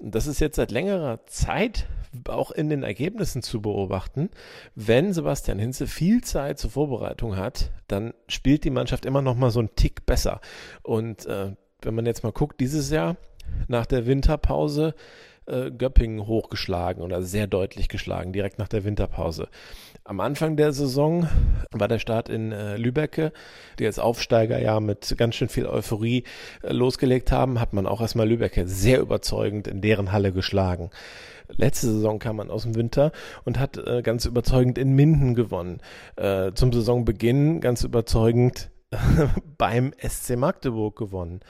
Das 0.00 0.26
ist 0.26 0.40
jetzt 0.40 0.56
seit 0.56 0.70
längerer 0.70 1.24
Zeit 1.26 1.86
auch 2.28 2.50
in 2.50 2.68
den 2.68 2.82
Ergebnissen 2.82 3.42
zu 3.42 3.62
beobachten. 3.62 4.30
Wenn 4.74 5.12
Sebastian 5.12 5.58
Hinze 5.58 5.86
viel 5.86 6.22
Zeit 6.22 6.58
zur 6.58 6.70
Vorbereitung 6.70 7.36
hat, 7.36 7.70
dann 7.88 8.14
spielt 8.28 8.64
die 8.64 8.70
Mannschaft 8.70 9.06
immer 9.06 9.22
noch 9.22 9.36
mal 9.36 9.50
so 9.50 9.60
einen 9.60 9.74
Tick 9.76 10.06
besser. 10.06 10.40
Und 10.82 11.26
äh, 11.26 11.54
wenn 11.80 11.94
man 11.94 12.06
jetzt 12.06 12.22
mal 12.22 12.32
guckt, 12.32 12.60
dieses 12.60 12.90
Jahr 12.90 13.16
nach 13.68 13.86
der 13.86 14.06
Winterpause 14.06 14.94
äh, 15.46 15.70
Göppingen 15.70 16.26
hochgeschlagen 16.26 17.02
oder 17.02 17.22
sehr 17.22 17.46
deutlich 17.46 17.88
geschlagen, 17.88 18.32
direkt 18.32 18.58
nach 18.58 18.68
der 18.68 18.84
Winterpause. 18.84 19.48
Am 20.04 20.20
Anfang 20.20 20.56
der 20.56 20.72
Saison 20.72 21.28
war 21.70 21.88
der 21.88 21.98
Start 21.98 22.28
in 22.28 22.52
äh, 22.52 22.76
Lübecke, 22.76 23.32
die 23.78 23.86
als 23.86 23.98
Aufsteiger 23.98 24.58
ja 24.60 24.80
mit 24.80 25.14
ganz 25.16 25.36
schön 25.36 25.48
viel 25.48 25.66
Euphorie 25.66 26.24
äh, 26.62 26.72
losgelegt 26.72 27.30
haben, 27.30 27.60
hat 27.60 27.72
man 27.72 27.86
auch 27.86 28.00
erstmal 28.00 28.28
Lübecke 28.28 28.66
sehr 28.66 29.00
überzeugend 29.00 29.68
in 29.68 29.80
deren 29.80 30.12
Halle 30.12 30.32
geschlagen. 30.32 30.90
Letzte 31.48 31.88
Saison 31.88 32.18
kam 32.18 32.36
man 32.36 32.50
aus 32.50 32.62
dem 32.62 32.74
Winter 32.74 33.12
und 33.44 33.58
hat 33.58 33.76
äh, 33.76 34.02
ganz 34.02 34.24
überzeugend 34.24 34.78
in 34.78 34.94
Minden 34.94 35.34
gewonnen. 35.34 35.80
Äh, 36.16 36.52
zum 36.54 36.72
Saisonbeginn 36.72 37.60
ganz 37.60 37.84
überzeugend 37.84 38.70
beim 39.58 39.92
SC 39.98 40.36
Magdeburg 40.36 40.96
gewonnen. 40.96 41.40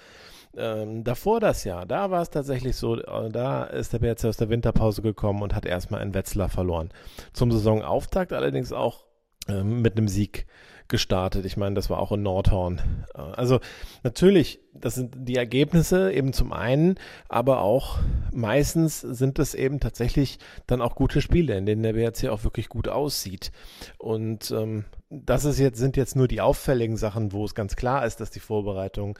Ähm, 0.56 1.02
davor 1.02 1.40
das 1.40 1.64
Jahr, 1.64 1.86
da 1.86 2.10
war 2.10 2.20
es 2.20 2.30
tatsächlich 2.30 2.76
so, 2.76 2.96
äh, 2.96 3.30
da 3.30 3.64
ist 3.64 3.92
der 3.92 4.00
BRC 4.00 4.24
aus 4.26 4.36
der 4.36 4.50
Winterpause 4.50 5.00
gekommen 5.00 5.42
und 5.42 5.54
hat 5.54 5.64
erstmal 5.64 6.02
in 6.02 6.14
Wetzlar 6.14 6.48
verloren. 6.48 6.90
Zum 7.32 7.50
Saisonauftakt 7.50 8.32
allerdings 8.32 8.72
auch 8.72 9.04
äh, 9.48 9.62
mit 9.62 9.96
einem 9.96 10.08
Sieg 10.08 10.46
gestartet. 10.88 11.46
Ich 11.46 11.56
meine, 11.56 11.74
das 11.74 11.88
war 11.88 11.98
auch 11.98 12.12
in 12.12 12.22
Nordhorn. 12.22 12.80
Äh, 13.14 13.18
also 13.18 13.60
natürlich, 14.02 14.60
das 14.74 14.94
sind 14.94 15.14
die 15.16 15.36
Ergebnisse 15.36 16.12
eben 16.12 16.32
zum 16.34 16.52
einen, 16.52 16.96
aber 17.28 17.62
auch 17.62 17.98
meistens 18.30 19.00
sind 19.00 19.38
es 19.38 19.54
eben 19.54 19.80
tatsächlich 19.80 20.38
dann 20.66 20.82
auch 20.82 20.94
gute 20.94 21.22
Spiele, 21.22 21.56
in 21.56 21.66
denen 21.66 21.82
der 21.82 21.94
BRC 21.94 22.28
auch 22.28 22.44
wirklich 22.44 22.68
gut 22.68 22.88
aussieht. 22.88 23.52
Und 23.98 24.50
ähm, 24.50 24.84
das 25.12 25.44
ist 25.44 25.58
jetzt, 25.58 25.78
sind 25.78 25.96
jetzt 25.96 26.16
nur 26.16 26.26
die 26.26 26.40
auffälligen 26.40 26.96
Sachen, 26.96 27.32
wo 27.32 27.44
es 27.44 27.54
ganz 27.54 27.76
klar 27.76 28.06
ist, 28.06 28.20
dass 28.20 28.30
die 28.30 28.40
Vorbereitung 28.40 29.18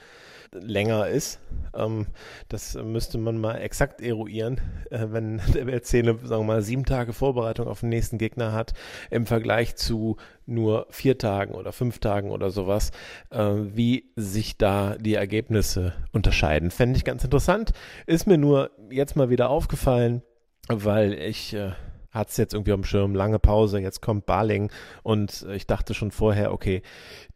länger 0.51 1.07
ist. 1.07 1.39
Ähm, 1.75 2.07
das 2.49 2.75
müsste 2.75 3.17
man 3.17 3.37
mal 3.37 3.55
exakt 3.55 4.01
eruieren, 4.01 4.59
äh, 4.89 5.07
wenn 5.09 5.41
der 5.53 5.67
eine, 5.67 5.81
sagen 5.81 6.19
wir 6.29 6.43
mal, 6.43 6.61
sieben 6.61 6.85
Tage 6.85 7.13
Vorbereitung 7.13 7.67
auf 7.67 7.81
den 7.81 7.89
nächsten 7.89 8.17
Gegner 8.17 8.53
hat, 8.53 8.73
im 9.09 9.25
Vergleich 9.25 9.75
zu 9.75 10.17
nur 10.45 10.87
vier 10.89 11.17
Tagen 11.17 11.53
oder 11.53 11.71
fünf 11.71 11.99
Tagen 11.99 12.31
oder 12.31 12.49
sowas, 12.49 12.91
äh, 13.29 13.39
wie 13.39 14.11
sich 14.15 14.57
da 14.57 14.95
die 14.97 15.15
Ergebnisse 15.15 15.93
unterscheiden. 16.11 16.71
Fände 16.71 16.97
ich 16.97 17.05
ganz 17.05 17.23
interessant. 17.23 17.71
Ist 18.07 18.27
mir 18.27 18.37
nur 18.37 18.71
jetzt 18.89 19.15
mal 19.15 19.29
wieder 19.29 19.49
aufgefallen, 19.49 20.23
weil 20.69 21.13
ich 21.13 21.53
äh, 21.53 21.71
hat 22.13 22.29
es 22.29 22.37
jetzt 22.37 22.53
irgendwie 22.53 22.73
am 22.73 22.83
Schirm, 22.83 23.15
lange 23.15 23.39
Pause, 23.39 23.79
jetzt 23.79 24.01
kommt 24.01 24.25
Baling 24.25 24.71
und 25.01 25.45
ich 25.53 25.67
dachte 25.67 25.93
schon 25.93 26.11
vorher, 26.11 26.53
okay, 26.53 26.81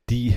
die 0.09 0.35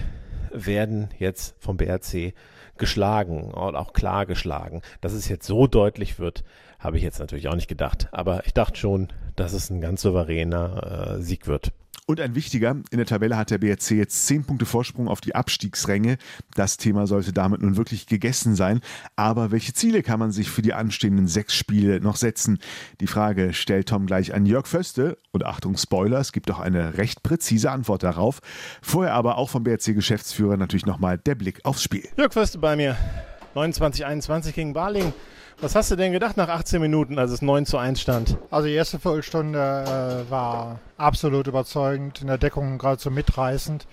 werden 0.52 1.08
jetzt 1.18 1.54
vom 1.58 1.76
BRC 1.76 2.34
geschlagen 2.78 3.52
und 3.52 3.76
auch 3.76 3.92
klar 3.92 4.26
geschlagen. 4.26 4.82
Dass 5.00 5.12
es 5.12 5.28
jetzt 5.28 5.46
so 5.46 5.66
deutlich 5.66 6.18
wird, 6.18 6.42
habe 6.78 6.96
ich 6.96 7.02
jetzt 7.02 7.20
natürlich 7.20 7.48
auch 7.48 7.54
nicht 7.54 7.68
gedacht. 7.68 8.08
Aber 8.10 8.44
ich 8.46 8.54
dachte 8.54 8.78
schon, 8.78 9.08
dass 9.36 9.52
es 9.52 9.70
ein 9.70 9.80
ganz 9.80 10.02
souveräner 10.02 11.18
äh, 11.18 11.22
Sieg 11.22 11.46
wird. 11.46 11.72
Und 12.10 12.20
ein 12.20 12.34
wichtiger, 12.34 12.72
in 12.90 12.96
der 12.96 13.06
Tabelle 13.06 13.36
hat 13.36 13.52
der 13.52 13.58
BRC 13.58 13.92
jetzt 13.92 14.26
zehn 14.26 14.42
Punkte 14.42 14.66
Vorsprung 14.66 15.06
auf 15.06 15.20
die 15.20 15.36
Abstiegsränge. 15.36 16.18
Das 16.56 16.76
Thema 16.76 17.06
sollte 17.06 17.32
damit 17.32 17.62
nun 17.62 17.76
wirklich 17.76 18.08
gegessen 18.08 18.56
sein. 18.56 18.80
Aber 19.14 19.52
welche 19.52 19.74
Ziele 19.74 20.02
kann 20.02 20.18
man 20.18 20.32
sich 20.32 20.50
für 20.50 20.60
die 20.60 20.74
anstehenden 20.74 21.28
sechs 21.28 21.54
Spiele 21.54 22.00
noch 22.00 22.16
setzen? 22.16 22.58
Die 23.00 23.06
Frage 23.06 23.52
stellt 23.52 23.90
Tom 23.90 24.06
gleich 24.06 24.34
an 24.34 24.44
Jörg 24.44 24.66
Föste. 24.66 25.18
Und 25.30 25.46
Achtung, 25.46 25.76
Spoiler, 25.76 26.18
es 26.18 26.32
gibt 26.32 26.50
auch 26.50 26.58
eine 26.58 26.98
recht 26.98 27.22
präzise 27.22 27.70
Antwort 27.70 28.02
darauf. 28.02 28.40
Vorher 28.82 29.14
aber 29.14 29.38
auch 29.38 29.48
vom 29.48 29.62
BRC-Geschäftsführer 29.62 30.56
natürlich 30.56 30.86
nochmal 30.86 31.16
der 31.16 31.36
Blick 31.36 31.64
aufs 31.64 31.84
Spiel. 31.84 32.08
Jörg 32.16 32.32
Föste 32.32 32.58
bei 32.58 32.74
mir. 32.74 32.96
29-21 33.54 34.50
gegen 34.50 34.72
Baling. 34.72 35.12
Was 35.62 35.74
hast 35.74 35.90
du 35.90 35.96
denn 35.96 36.12
gedacht 36.12 36.38
nach 36.38 36.48
18 36.48 36.80
Minuten, 36.80 37.18
als 37.18 37.32
es 37.32 37.42
9 37.42 37.66
zu 37.66 37.76
1 37.76 38.00
stand? 38.00 38.38
Also 38.50 38.66
die 38.66 38.72
erste 38.72 38.98
Viertelstunde 38.98 39.58
äh, 39.58 40.30
war 40.30 40.80
absolut 40.96 41.48
überzeugend, 41.48 42.22
in 42.22 42.28
der 42.28 42.38
Deckung 42.38 42.78
geradezu 42.78 43.10
mitreißend. 43.10 43.86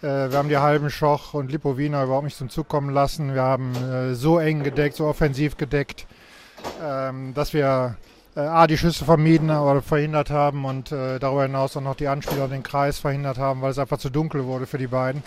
Äh, 0.00 0.06
wir 0.06 0.34
haben 0.34 0.48
die 0.48 0.58
halben 0.58 0.90
Schoch 0.90 1.34
und 1.34 1.50
Lipowina 1.50 2.04
überhaupt 2.04 2.22
nicht 2.22 2.36
zum 2.36 2.50
Zug 2.50 2.68
kommen 2.68 2.90
lassen. 2.90 3.34
Wir 3.34 3.42
haben 3.42 3.74
äh, 3.74 4.14
so 4.14 4.38
eng 4.38 4.62
gedeckt, 4.62 4.94
so 4.94 5.06
offensiv 5.06 5.56
gedeckt, 5.56 6.06
ähm, 6.80 7.34
dass 7.34 7.52
wir 7.52 7.96
äh, 8.36 8.40
A, 8.40 8.68
die 8.68 8.78
Schüsse 8.78 9.04
vermieden 9.04 9.50
oder 9.50 9.82
verhindert 9.82 10.30
haben 10.30 10.64
und 10.64 10.92
äh, 10.92 11.18
darüber 11.18 11.42
hinaus 11.42 11.76
auch 11.76 11.80
noch 11.80 11.96
die 11.96 12.06
Anspieler 12.06 12.44
in 12.44 12.52
den 12.52 12.62
Kreis 12.62 13.00
verhindert 13.00 13.38
haben, 13.38 13.60
weil 13.60 13.72
es 13.72 13.78
einfach 13.80 13.98
zu 13.98 14.10
dunkel 14.10 14.44
wurde 14.44 14.66
für 14.68 14.78
die 14.78 14.86
beiden. 14.86 15.24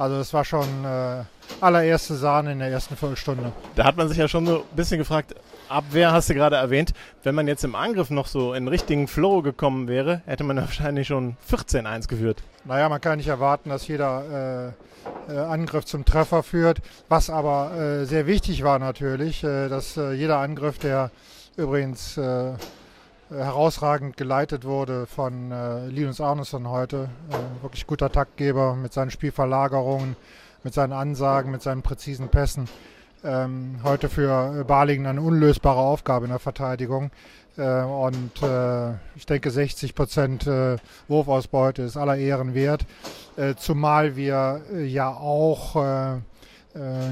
Also 0.00 0.16
es 0.16 0.32
war 0.32 0.46
schon 0.46 0.64
äh, 0.82 1.24
allererste 1.60 2.14
Sahne 2.14 2.52
in 2.52 2.58
der 2.60 2.68
ersten 2.68 2.96
Viertelstunde. 2.96 3.52
Da 3.74 3.84
hat 3.84 3.98
man 3.98 4.08
sich 4.08 4.16
ja 4.16 4.28
schon 4.28 4.46
so 4.46 4.60
ein 4.60 4.74
bisschen 4.74 4.96
gefragt, 4.96 5.34
Abwehr 5.68 6.10
hast 6.10 6.30
du 6.30 6.34
gerade 6.34 6.56
erwähnt, 6.56 6.94
wenn 7.22 7.34
man 7.34 7.46
jetzt 7.46 7.64
im 7.64 7.74
Angriff 7.74 8.08
noch 8.08 8.26
so 8.26 8.54
in 8.54 8.66
richtigen 8.66 9.08
Flow 9.08 9.42
gekommen 9.42 9.88
wäre, 9.88 10.22
hätte 10.24 10.42
man 10.42 10.56
wahrscheinlich 10.56 11.08
schon 11.08 11.36
14-1 11.50 12.08
geführt. 12.08 12.42
Naja, 12.64 12.88
man 12.88 13.02
kann 13.02 13.18
nicht 13.18 13.28
erwarten, 13.28 13.68
dass 13.68 13.88
jeder 13.88 14.72
äh, 15.28 15.34
äh, 15.34 15.38
Angriff 15.38 15.84
zum 15.84 16.06
Treffer 16.06 16.42
führt. 16.42 16.80
Was 17.10 17.28
aber 17.28 17.74
äh, 17.74 18.06
sehr 18.06 18.26
wichtig 18.26 18.64
war 18.64 18.78
natürlich, 18.78 19.44
äh, 19.44 19.68
dass 19.68 19.98
äh, 19.98 20.12
jeder 20.12 20.38
Angriff, 20.38 20.78
der 20.78 21.10
übrigens 21.58 22.18
herausragend 23.30 24.16
geleitet 24.16 24.64
wurde 24.64 25.06
von 25.06 25.52
äh, 25.52 25.86
Linus 25.86 26.20
Arneson 26.20 26.68
heute. 26.68 27.08
Äh, 27.30 27.62
wirklich 27.62 27.86
guter 27.86 28.10
Taktgeber 28.10 28.74
mit 28.74 28.92
seinen 28.92 29.10
Spielverlagerungen, 29.10 30.16
mit 30.64 30.74
seinen 30.74 30.92
Ansagen, 30.92 31.50
mit 31.50 31.62
seinen 31.62 31.82
präzisen 31.82 32.28
Pässen. 32.28 32.68
Ähm, 33.22 33.80
heute 33.84 34.08
für 34.08 34.64
Balingen 34.64 35.06
eine 35.06 35.20
unlösbare 35.20 35.78
Aufgabe 35.78 36.24
in 36.24 36.30
der 36.30 36.38
Verteidigung. 36.38 37.10
Äh, 37.56 37.82
und 37.82 38.42
äh, 38.42 38.92
ich 39.16 39.26
denke, 39.26 39.50
60 39.50 39.94
Prozent 39.94 40.46
äh, 40.46 40.76
Wurfausbeute 41.08 41.82
ist 41.82 41.96
aller 41.96 42.16
Ehren 42.16 42.54
wert. 42.54 42.86
Äh, 43.36 43.54
zumal 43.56 44.16
wir 44.16 44.62
ja 44.84 45.10
auch 45.10 46.20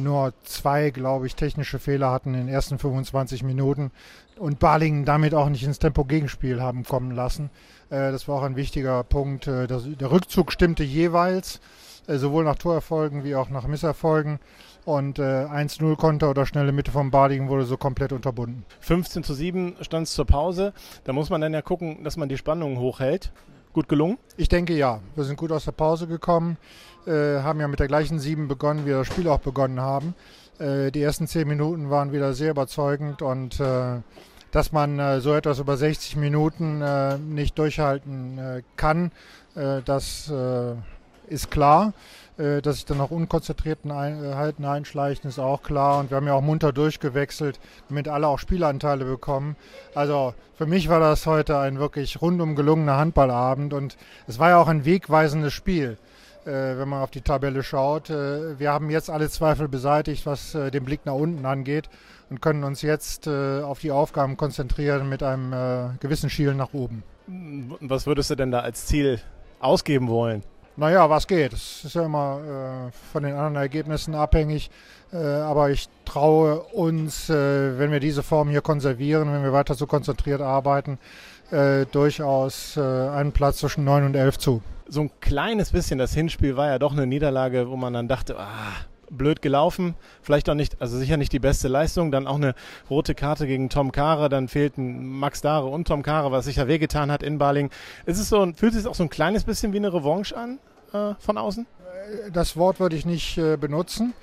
nur 0.00 0.34
zwei, 0.44 0.90
glaube 0.90 1.26
ich, 1.26 1.34
technische 1.34 1.80
Fehler 1.80 2.12
hatten 2.12 2.32
in 2.32 2.46
den 2.46 2.48
ersten 2.48 2.78
25 2.78 3.42
Minuten 3.42 3.90
und 4.38 4.58
Balingen 4.58 5.04
damit 5.04 5.34
auch 5.34 5.48
nicht 5.48 5.64
ins 5.64 5.78
Tempo-Gegenspiel 5.78 6.62
haben 6.62 6.84
kommen 6.84 7.10
lassen. 7.10 7.50
Äh, 7.90 8.12
das 8.12 8.28
war 8.28 8.36
auch 8.36 8.42
ein 8.42 8.56
wichtiger 8.56 9.02
Punkt. 9.04 9.46
Äh, 9.46 9.66
der 9.66 10.10
Rückzug 10.10 10.52
stimmte 10.52 10.84
jeweils, 10.84 11.60
äh, 12.06 12.16
sowohl 12.16 12.44
nach 12.44 12.56
Torerfolgen 12.56 13.24
wie 13.24 13.34
auch 13.34 13.50
nach 13.50 13.66
Misserfolgen. 13.66 14.38
Und 14.84 15.18
1-0 15.18 15.96
Konter 15.96 16.30
oder 16.30 16.46
schnelle 16.46 16.72
Mitte 16.72 16.90
vom 16.90 17.10
Balingen 17.10 17.50
wurde 17.50 17.66
so 17.66 17.76
komplett 17.76 18.10
unterbunden. 18.10 18.64
15 18.80 19.22
zu 19.22 19.34
7 19.34 19.76
stand 19.82 20.06
es 20.06 20.14
zur 20.14 20.24
Pause. 20.24 20.72
Da 21.04 21.12
muss 21.12 21.28
man 21.28 21.42
dann 21.42 21.52
ja 21.52 21.60
gucken, 21.60 22.04
dass 22.04 22.16
man 22.16 22.30
die 22.30 22.38
Spannung 22.38 22.78
hochhält. 22.78 23.30
Gut 23.74 23.86
gelungen? 23.86 24.16
Ich 24.38 24.48
denke 24.48 24.72
ja. 24.72 25.00
Wir 25.14 25.24
sind 25.24 25.36
gut 25.36 25.52
aus 25.52 25.66
der 25.66 25.72
Pause 25.72 26.06
gekommen, 26.06 26.56
haben 27.04 27.60
ja 27.60 27.68
mit 27.68 27.80
der 27.80 27.86
gleichen 27.86 28.18
7 28.18 28.48
begonnen, 28.48 28.86
wie 28.86 28.90
wir 28.90 28.98
das 28.98 29.08
Spiel 29.08 29.28
auch 29.28 29.40
begonnen 29.40 29.78
haben. 29.78 30.14
Die 30.60 31.02
ersten 31.02 31.26
10 31.26 31.46
Minuten 31.46 31.88
waren 31.88 32.12
wieder 32.12 32.32
sehr 32.32 32.50
überzeugend 32.50 33.22
und 33.22 33.60
dass 34.50 34.72
man 34.72 34.98
äh, 34.98 35.20
so 35.20 35.34
etwas 35.34 35.58
über 35.58 35.76
60 35.76 36.16
Minuten 36.16 36.80
äh, 36.82 37.18
nicht 37.18 37.58
durchhalten 37.58 38.38
äh, 38.38 38.62
kann, 38.76 39.12
äh, 39.54 39.82
das 39.84 40.30
äh, 40.30 40.74
ist 41.28 41.50
klar. 41.50 41.92
Äh, 42.38 42.62
dass 42.62 42.76
sich 42.76 42.86
dann 42.86 42.98
noch 42.98 43.10
unkonzentrierten 43.10 43.90
Einheiten 43.90 44.64
einschleichen, 44.64 45.28
ist 45.28 45.40
auch 45.40 45.62
klar. 45.62 45.98
Und 45.98 46.10
wir 46.10 46.16
haben 46.16 46.26
ja 46.26 46.34
auch 46.34 46.42
munter 46.42 46.72
durchgewechselt, 46.72 47.58
damit 47.88 48.08
alle 48.08 48.28
auch 48.28 48.38
Spielanteile 48.38 49.04
bekommen. 49.04 49.56
Also 49.94 50.34
für 50.56 50.66
mich 50.66 50.88
war 50.88 51.00
das 51.00 51.26
heute 51.26 51.58
ein 51.58 51.78
wirklich 51.78 52.22
rundum 52.22 52.54
gelungener 52.54 52.96
Handballabend 52.96 53.74
und 53.74 53.96
es 54.28 54.38
war 54.38 54.50
ja 54.50 54.58
auch 54.58 54.68
ein 54.68 54.84
wegweisendes 54.84 55.52
Spiel 55.52 55.98
wenn 56.48 56.88
man 56.88 57.02
auf 57.02 57.10
die 57.10 57.20
Tabelle 57.20 57.62
schaut. 57.62 58.08
wir 58.08 58.72
haben 58.72 58.90
jetzt 58.90 59.10
alle 59.10 59.28
Zweifel 59.28 59.68
beseitigt, 59.68 60.24
was 60.24 60.52
den 60.52 60.84
Blick 60.84 61.04
nach 61.04 61.14
unten 61.14 61.44
angeht 61.44 61.90
und 62.30 62.40
können 62.40 62.64
uns 62.64 62.82
jetzt 62.82 63.26
äh, 63.26 63.60
auf 63.62 63.78
die 63.78 63.90
Aufgaben 63.90 64.36
konzentrieren 64.36 65.08
mit 65.08 65.22
einem 65.22 65.52
äh, 65.52 65.96
gewissen 66.00 66.30
Schielen 66.30 66.56
nach 66.56 66.72
oben. 66.72 67.02
Was 67.80 68.06
würdest 68.06 68.30
du 68.30 68.34
denn 68.34 68.50
da 68.50 68.60
als 68.60 68.86
Ziel 68.86 69.20
ausgeben 69.60 70.08
wollen? 70.08 70.42
Naja, 70.76 71.10
was 71.10 71.26
geht. 71.26 71.52
Es 71.52 71.84
ist 71.84 71.94
ja 71.94 72.04
immer 72.04 72.88
äh, 72.88 73.12
von 73.12 73.22
den 73.22 73.34
anderen 73.34 73.56
Ergebnissen 73.56 74.14
abhängig. 74.14 74.70
Äh, 75.12 75.16
aber 75.16 75.70
ich 75.70 75.88
traue 76.04 76.60
uns, 76.60 77.28
äh, 77.30 77.78
wenn 77.78 77.90
wir 77.90 78.00
diese 78.00 78.22
Form 78.22 78.48
hier 78.48 78.60
konservieren, 78.60 79.32
wenn 79.32 79.42
wir 79.42 79.52
weiter 79.52 79.74
so 79.74 79.86
konzentriert 79.86 80.40
arbeiten, 80.40 80.98
äh, 81.50 81.86
durchaus 81.86 82.76
einen 82.76 83.32
Platz 83.32 83.58
zwischen 83.58 83.84
9 83.84 84.04
und 84.04 84.14
11 84.14 84.38
zu. 84.38 84.62
So 84.88 85.02
ein 85.02 85.10
kleines 85.20 85.70
bisschen, 85.70 85.98
das 85.98 86.14
Hinspiel 86.14 86.56
war 86.56 86.68
ja 86.68 86.78
doch 86.78 86.92
eine 86.92 87.06
Niederlage, 87.06 87.68
wo 87.68 87.76
man 87.76 87.92
dann 87.92 88.08
dachte, 88.08 88.38
ah, 88.38 88.72
blöd 89.10 89.42
gelaufen, 89.42 89.94
vielleicht 90.22 90.48
auch 90.48 90.54
nicht, 90.54 90.80
also 90.80 90.96
sicher 90.98 91.16
nicht 91.16 91.32
die 91.32 91.38
beste 91.38 91.68
Leistung, 91.68 92.10
dann 92.10 92.26
auch 92.26 92.36
eine 92.36 92.54
rote 92.88 93.14
Karte 93.14 93.46
gegen 93.46 93.68
Tom 93.68 93.92
Kare, 93.92 94.28
dann 94.28 94.48
fehlten 94.48 95.06
Max 95.18 95.40
Dare 95.40 95.66
und 95.66 95.88
Tom 95.88 96.02
Kare, 96.02 96.30
was 96.32 96.44
sicher 96.44 96.68
wehgetan 96.68 97.10
hat 97.10 97.22
in 97.22 97.38
Baling. 97.38 97.70
Ist 98.06 98.18
es 98.18 98.28
so, 98.28 98.50
fühlt 98.54 98.74
sich 98.74 98.86
auch 98.86 98.94
so 98.94 99.02
ein 99.02 99.10
kleines 99.10 99.44
bisschen 99.44 99.72
wie 99.72 99.78
eine 99.78 99.92
Revanche 99.92 100.36
an 100.36 100.58
äh, 100.92 101.14
von 101.18 101.38
außen? 101.38 101.66
Das 102.32 102.56
Wort 102.56 102.80
würde 102.80 102.96
ich 102.96 103.04
nicht 103.04 103.36
äh, 103.38 103.56
benutzen. 103.56 104.14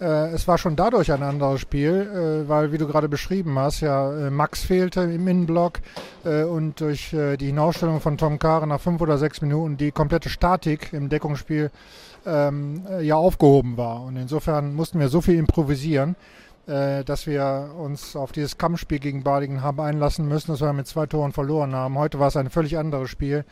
Äh, 0.00 0.30
es 0.32 0.48
war 0.48 0.56
schon 0.56 0.76
dadurch 0.76 1.12
ein 1.12 1.22
anderes 1.22 1.60
Spiel, 1.60 2.44
äh, 2.44 2.48
weil, 2.48 2.72
wie 2.72 2.78
du 2.78 2.86
gerade 2.86 3.08
beschrieben 3.08 3.58
hast, 3.58 3.80
ja 3.80 4.12
äh, 4.12 4.30
Max 4.30 4.62
fehlte 4.62 5.02
im 5.02 5.28
Innenblock 5.28 5.80
und 6.22 6.80
durch 6.80 7.16
die 7.16 7.46
Hinausstellung 7.46 8.02
von 8.02 8.18
Tom 8.18 8.38
Kare 8.38 8.66
nach 8.66 8.80
fünf 8.80 9.00
oder 9.00 9.16
sechs 9.16 9.40
Minuten 9.40 9.78
die 9.78 9.90
komplette 9.90 10.28
Statik 10.28 10.92
im 10.92 11.08
Deckungsspiel 11.08 11.70
ähm, 12.26 12.82
ja 13.00 13.16
aufgehoben 13.16 13.78
war. 13.78 14.02
Und 14.02 14.16
insofern 14.16 14.74
mussten 14.74 15.00
wir 15.00 15.08
so 15.08 15.22
viel 15.22 15.36
improvisieren, 15.36 16.16
äh, 16.66 17.04
dass 17.04 17.26
wir 17.26 17.70
uns 17.78 18.16
auf 18.16 18.32
dieses 18.32 18.58
Kampfspiel 18.58 18.98
gegen 18.98 19.22
Balingen 19.22 19.62
haben 19.62 19.80
einlassen 19.80 20.28
müssen, 20.28 20.50
dass 20.50 20.60
wir 20.60 20.74
mit 20.74 20.88
zwei 20.88 21.06
Toren 21.06 21.32
verloren 21.32 21.74
haben. 21.74 21.96
Heute 21.98 22.18
war 22.18 22.28
es 22.28 22.36
ein 22.36 22.50
völlig 22.50 22.76
anderes 22.76 23.08
Spiel, 23.08 23.44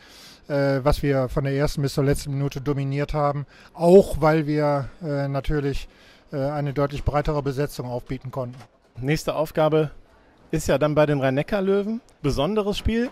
was 0.47 1.03
wir 1.03 1.29
von 1.29 1.43
der 1.43 1.53
ersten 1.53 1.83
bis 1.83 1.93
zur 1.93 2.03
letzten 2.03 2.31
Minute 2.31 2.59
dominiert 2.59 3.13
haben, 3.13 3.45
auch 3.75 4.19
weil 4.19 4.47
wir 4.47 4.89
äh, 5.03 5.27
natürlich 5.27 5.87
eine 6.31 6.73
deutlich 6.73 7.03
breitere 7.03 7.41
Besetzung 7.41 7.87
aufbieten 7.87 8.31
konnten. 8.31 8.57
Nächste 8.97 9.35
Aufgabe 9.35 9.91
ist 10.51 10.67
ja 10.67 10.77
dann 10.77 10.95
bei 10.95 11.05
den 11.05 11.19
Rhein-Neckar-Löwen. 11.19 12.01
Besonderes 12.21 12.77
Spiel, 12.77 13.09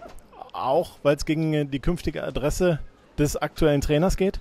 auch 0.53 0.99
weil 1.03 1.15
es 1.15 1.25
gegen 1.25 1.71
die 1.71 1.80
künftige 1.80 2.23
Adresse 2.23 2.80
des 3.17 3.38
aktuellen 3.38 3.82
Trainers 3.82 4.17
geht? 4.17 4.39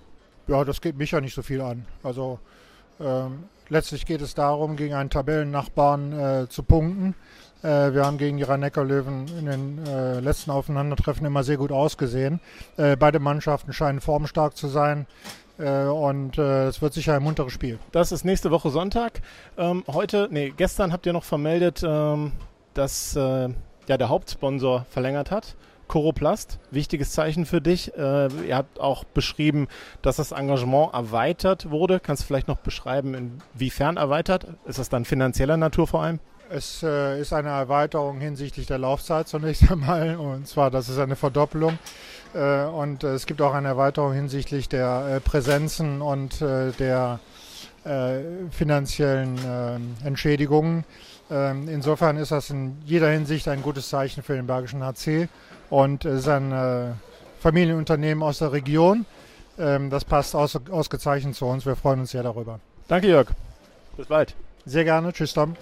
Ja, 0.48 0.64
das 0.64 0.80
geht 0.80 0.96
mich 0.96 1.10
ja 1.10 1.20
nicht 1.20 1.34
so 1.34 1.42
viel 1.42 1.60
an. 1.60 1.84
Also 2.02 2.38
ähm, 3.00 3.44
letztlich 3.68 4.06
geht 4.06 4.22
es 4.22 4.34
darum, 4.34 4.76
gegen 4.76 4.94
einen 4.94 5.10
Tabellennachbarn 5.10 6.12
äh, 6.12 6.48
zu 6.48 6.62
punkten. 6.62 7.14
Äh, 7.62 7.92
wir 7.94 8.04
haben 8.04 8.18
gegen 8.18 8.36
die 8.36 8.44
Rhein-Neckar-Löwen 8.44 9.26
in 9.38 9.46
den 9.46 9.86
äh, 9.86 10.20
letzten 10.20 10.50
Aufeinandertreffen 10.50 11.26
immer 11.26 11.42
sehr 11.42 11.56
gut 11.56 11.72
ausgesehen. 11.72 12.40
Äh, 12.76 12.96
beide 12.96 13.18
Mannschaften 13.18 13.72
scheinen 13.72 14.00
formstark 14.00 14.56
zu 14.56 14.68
sein. 14.68 15.06
Äh, 15.58 15.84
und 15.84 16.38
äh, 16.38 16.66
es 16.66 16.82
wird 16.82 16.92
sicher 16.94 17.14
ein 17.14 17.22
munteres 17.22 17.52
Spiel. 17.52 17.78
Das 17.92 18.12
ist 18.12 18.24
nächste 18.24 18.50
Woche 18.50 18.70
Sonntag. 18.70 19.20
Ähm, 19.56 19.84
heute, 19.86 20.28
nee, 20.30 20.52
gestern 20.56 20.92
habt 20.92 21.06
ihr 21.06 21.12
noch 21.12 21.24
vermeldet, 21.24 21.82
ähm, 21.86 22.32
dass 22.74 23.16
äh, 23.16 23.48
ja, 23.88 23.96
der 23.96 24.08
Hauptsponsor 24.08 24.86
verlängert 24.90 25.30
hat. 25.30 25.56
Coroplast, 25.88 26.58
wichtiges 26.72 27.12
Zeichen 27.12 27.46
für 27.46 27.60
dich. 27.60 27.96
Äh, 27.96 28.28
ihr 28.48 28.56
habt 28.56 28.80
auch 28.80 29.04
beschrieben, 29.04 29.68
dass 30.02 30.16
das 30.16 30.32
Engagement 30.32 30.92
erweitert 30.92 31.70
wurde. 31.70 32.00
Kannst 32.00 32.22
du 32.22 32.26
vielleicht 32.26 32.48
noch 32.48 32.58
beschreiben, 32.58 33.14
inwiefern 33.54 33.96
erweitert? 33.96 34.46
Ist 34.66 34.78
das 34.80 34.88
dann 34.88 35.04
finanzieller 35.04 35.56
Natur 35.56 35.86
vor 35.86 36.02
allem? 36.02 36.18
Es 36.50 36.82
äh, 36.82 37.20
ist 37.20 37.32
eine 37.32 37.48
Erweiterung 37.48 38.20
hinsichtlich 38.20 38.66
der 38.66 38.78
Laufzeit 38.78 39.28
zunächst 39.28 39.70
einmal. 39.70 40.16
Und 40.16 40.46
zwar, 40.48 40.70
das 40.70 40.88
ist 40.88 40.98
eine 40.98 41.16
Verdoppelung. 41.16 41.78
Äh, 42.34 42.64
und 42.64 43.04
äh, 43.04 43.14
es 43.14 43.26
gibt 43.26 43.40
auch 43.42 43.54
eine 43.54 43.68
Erweiterung 43.68 44.12
hinsichtlich 44.12 44.68
der 44.68 45.16
äh, 45.16 45.20
Präsenzen 45.20 46.02
und 46.02 46.40
äh, 46.42 46.72
der 46.72 47.20
finanziellen 48.50 49.38
Entschädigungen. 50.02 50.82
Ähm, 51.30 51.68
insofern 51.68 52.16
ist 52.16 52.30
das 52.30 52.50
in 52.50 52.76
jeder 52.84 53.10
Hinsicht 53.10 53.48
ein 53.48 53.62
gutes 53.62 53.88
Zeichen 53.88 54.22
für 54.22 54.34
den 54.34 54.46
Bergischen 54.46 54.82
HC 54.82 55.28
und 55.70 56.04
es 56.04 56.20
ist 56.20 56.28
ein 56.28 56.52
äh, 56.52 56.92
Familienunternehmen 57.40 58.22
aus 58.22 58.38
der 58.38 58.52
Region. 58.52 59.06
Ähm, 59.58 59.90
das 59.90 60.04
passt 60.04 60.34
aus, 60.36 60.58
ausgezeichnet 60.70 61.34
zu 61.34 61.46
uns. 61.46 61.66
Wir 61.66 61.76
freuen 61.76 62.00
uns 62.00 62.10
sehr 62.12 62.22
darüber. 62.22 62.60
Danke, 62.88 63.08
Jörg. 63.08 63.28
Bis 63.96 64.06
bald. 64.06 64.34
Sehr 64.68 64.82
gerne. 64.82 65.12
Tschüss, 65.12 65.32
Tom. 65.32 65.54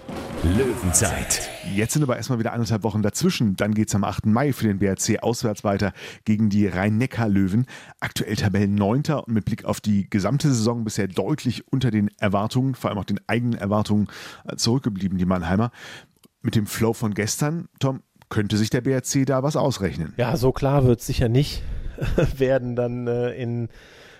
Löwenzeit. 0.43 1.47
Jetzt 1.75 1.93
sind 1.93 2.01
aber 2.01 2.17
erstmal 2.17 2.39
wieder 2.39 2.53
anderthalb 2.53 2.81
Wochen 2.81 3.03
dazwischen. 3.03 3.55
Dann 3.55 3.75
geht 3.75 3.89
es 3.89 3.95
am 3.95 4.03
8. 4.03 4.25
Mai 4.25 4.51
für 4.51 4.65
den 4.65 4.79
BRC 4.79 5.21
auswärts 5.21 5.63
weiter 5.63 5.93
gegen 6.23 6.49
die 6.49 6.65
Rhein-Neckar-Löwen. 6.65 7.67
Aktuell 7.99 8.35
Tabellen 8.35 8.73
9. 8.73 9.03
und 9.23 9.27
mit 9.27 9.45
Blick 9.45 9.63
auf 9.63 9.79
die 9.79 10.09
gesamte 10.09 10.47
Saison 10.47 10.83
bisher 10.83 11.07
deutlich 11.07 11.71
unter 11.71 11.91
den 11.91 12.09
Erwartungen, 12.19 12.73
vor 12.73 12.89
allem 12.89 12.97
auch 12.97 13.05
den 13.05 13.19
eigenen 13.27 13.53
Erwartungen 13.59 14.07
äh, 14.47 14.55
zurückgeblieben, 14.55 15.19
die 15.19 15.25
Mannheimer. 15.25 15.69
Mit 16.41 16.55
dem 16.55 16.65
Flow 16.65 16.93
von 16.93 17.13
gestern, 17.13 17.69
Tom, 17.79 18.01
könnte 18.29 18.57
sich 18.57 18.71
der 18.71 18.81
BRC 18.81 19.27
da 19.27 19.43
was 19.43 19.55
ausrechnen. 19.55 20.13
Ja, 20.17 20.35
so 20.35 20.51
klar 20.51 20.83
wird 20.83 20.99
es 20.99 21.05
sicher 21.05 21.29
nicht 21.29 21.61
werden 22.37 22.75
dann 22.75 23.07
äh, 23.07 23.31
in, 23.35 23.69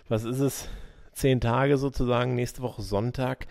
was 0.08 0.24
ist 0.24 0.40
es, 0.40 0.68
zehn 1.16 1.42
Tage 1.42 1.78
sozusagen, 1.78 2.36
nächste 2.36 2.62
Woche 2.62 2.82
Sonntag 2.82 3.48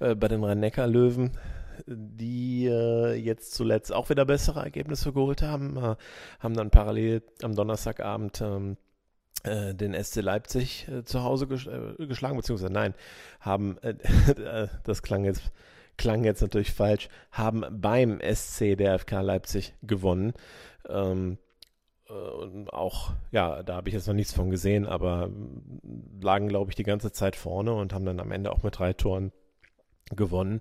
äh, 0.00 0.14
bei 0.14 0.28
den 0.28 0.44
Rhein-Neckar-Löwen 0.44 1.32
die 1.86 2.66
äh, 2.66 3.14
jetzt 3.14 3.54
zuletzt 3.54 3.92
auch 3.92 4.08
wieder 4.08 4.24
bessere 4.24 4.60
Ergebnisse 4.60 5.12
geholt 5.12 5.42
haben, 5.42 5.76
äh, 5.76 5.96
haben 6.40 6.54
dann 6.54 6.70
parallel 6.70 7.22
am 7.42 7.54
Donnerstagabend 7.54 8.40
ähm, 8.40 8.76
äh, 9.44 9.74
den 9.74 9.92
SC 9.92 10.16
Leipzig 10.16 10.88
äh, 10.88 11.04
zu 11.04 11.22
Hause 11.22 11.46
ges 11.46 11.66
äh, 11.66 12.06
geschlagen, 12.06 12.36
beziehungsweise 12.36 12.72
nein, 12.72 12.94
haben, 13.40 13.78
äh, 13.82 14.68
das 14.84 15.02
klang 15.02 15.24
jetzt, 15.24 15.52
klang 15.96 16.24
jetzt 16.24 16.42
natürlich 16.42 16.72
falsch, 16.72 17.08
haben 17.30 17.64
beim 17.70 18.20
SC 18.20 18.76
der 18.76 18.98
FK 18.98 19.20
Leipzig 19.20 19.74
gewonnen. 19.82 20.32
Ähm, 20.88 21.38
und 22.12 22.72
auch, 22.72 23.12
ja, 23.32 23.62
da 23.62 23.76
habe 23.76 23.88
ich 23.88 23.94
jetzt 23.94 24.06
noch 24.06 24.14
nichts 24.14 24.32
von 24.32 24.50
gesehen, 24.50 24.86
aber 24.86 25.30
lagen, 26.20 26.48
glaube 26.48 26.70
ich, 26.70 26.76
die 26.76 26.84
ganze 26.84 27.12
Zeit 27.12 27.36
vorne 27.36 27.72
und 27.74 27.92
haben 27.92 28.04
dann 28.04 28.20
am 28.20 28.32
Ende 28.32 28.52
auch 28.52 28.62
mit 28.62 28.78
drei 28.78 28.92
Toren 28.92 29.32
gewonnen. 30.14 30.60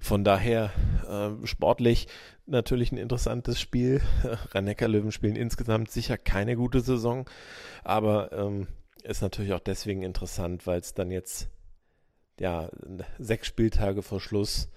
Von 0.00 0.22
daher 0.22 0.70
äh, 1.08 1.46
sportlich 1.46 2.06
natürlich 2.46 2.92
ein 2.92 2.98
interessantes 2.98 3.60
Spiel. 3.60 4.02
Rhein-Neckar-Löwen 4.52 5.10
spielen 5.10 5.36
insgesamt 5.36 5.90
sicher 5.90 6.16
keine 6.16 6.54
gute 6.56 6.80
Saison, 6.80 7.28
aber 7.82 8.32
ähm, 8.32 8.68
ist 9.02 9.22
natürlich 9.22 9.52
auch 9.52 9.60
deswegen 9.60 10.02
interessant, 10.02 10.66
weil 10.66 10.80
es 10.80 10.94
dann 10.94 11.10
jetzt 11.10 11.48
ja 12.38 12.70
sechs 13.18 13.48
Spieltage 13.48 14.02
vor 14.02 14.20
Schluss 14.20 14.70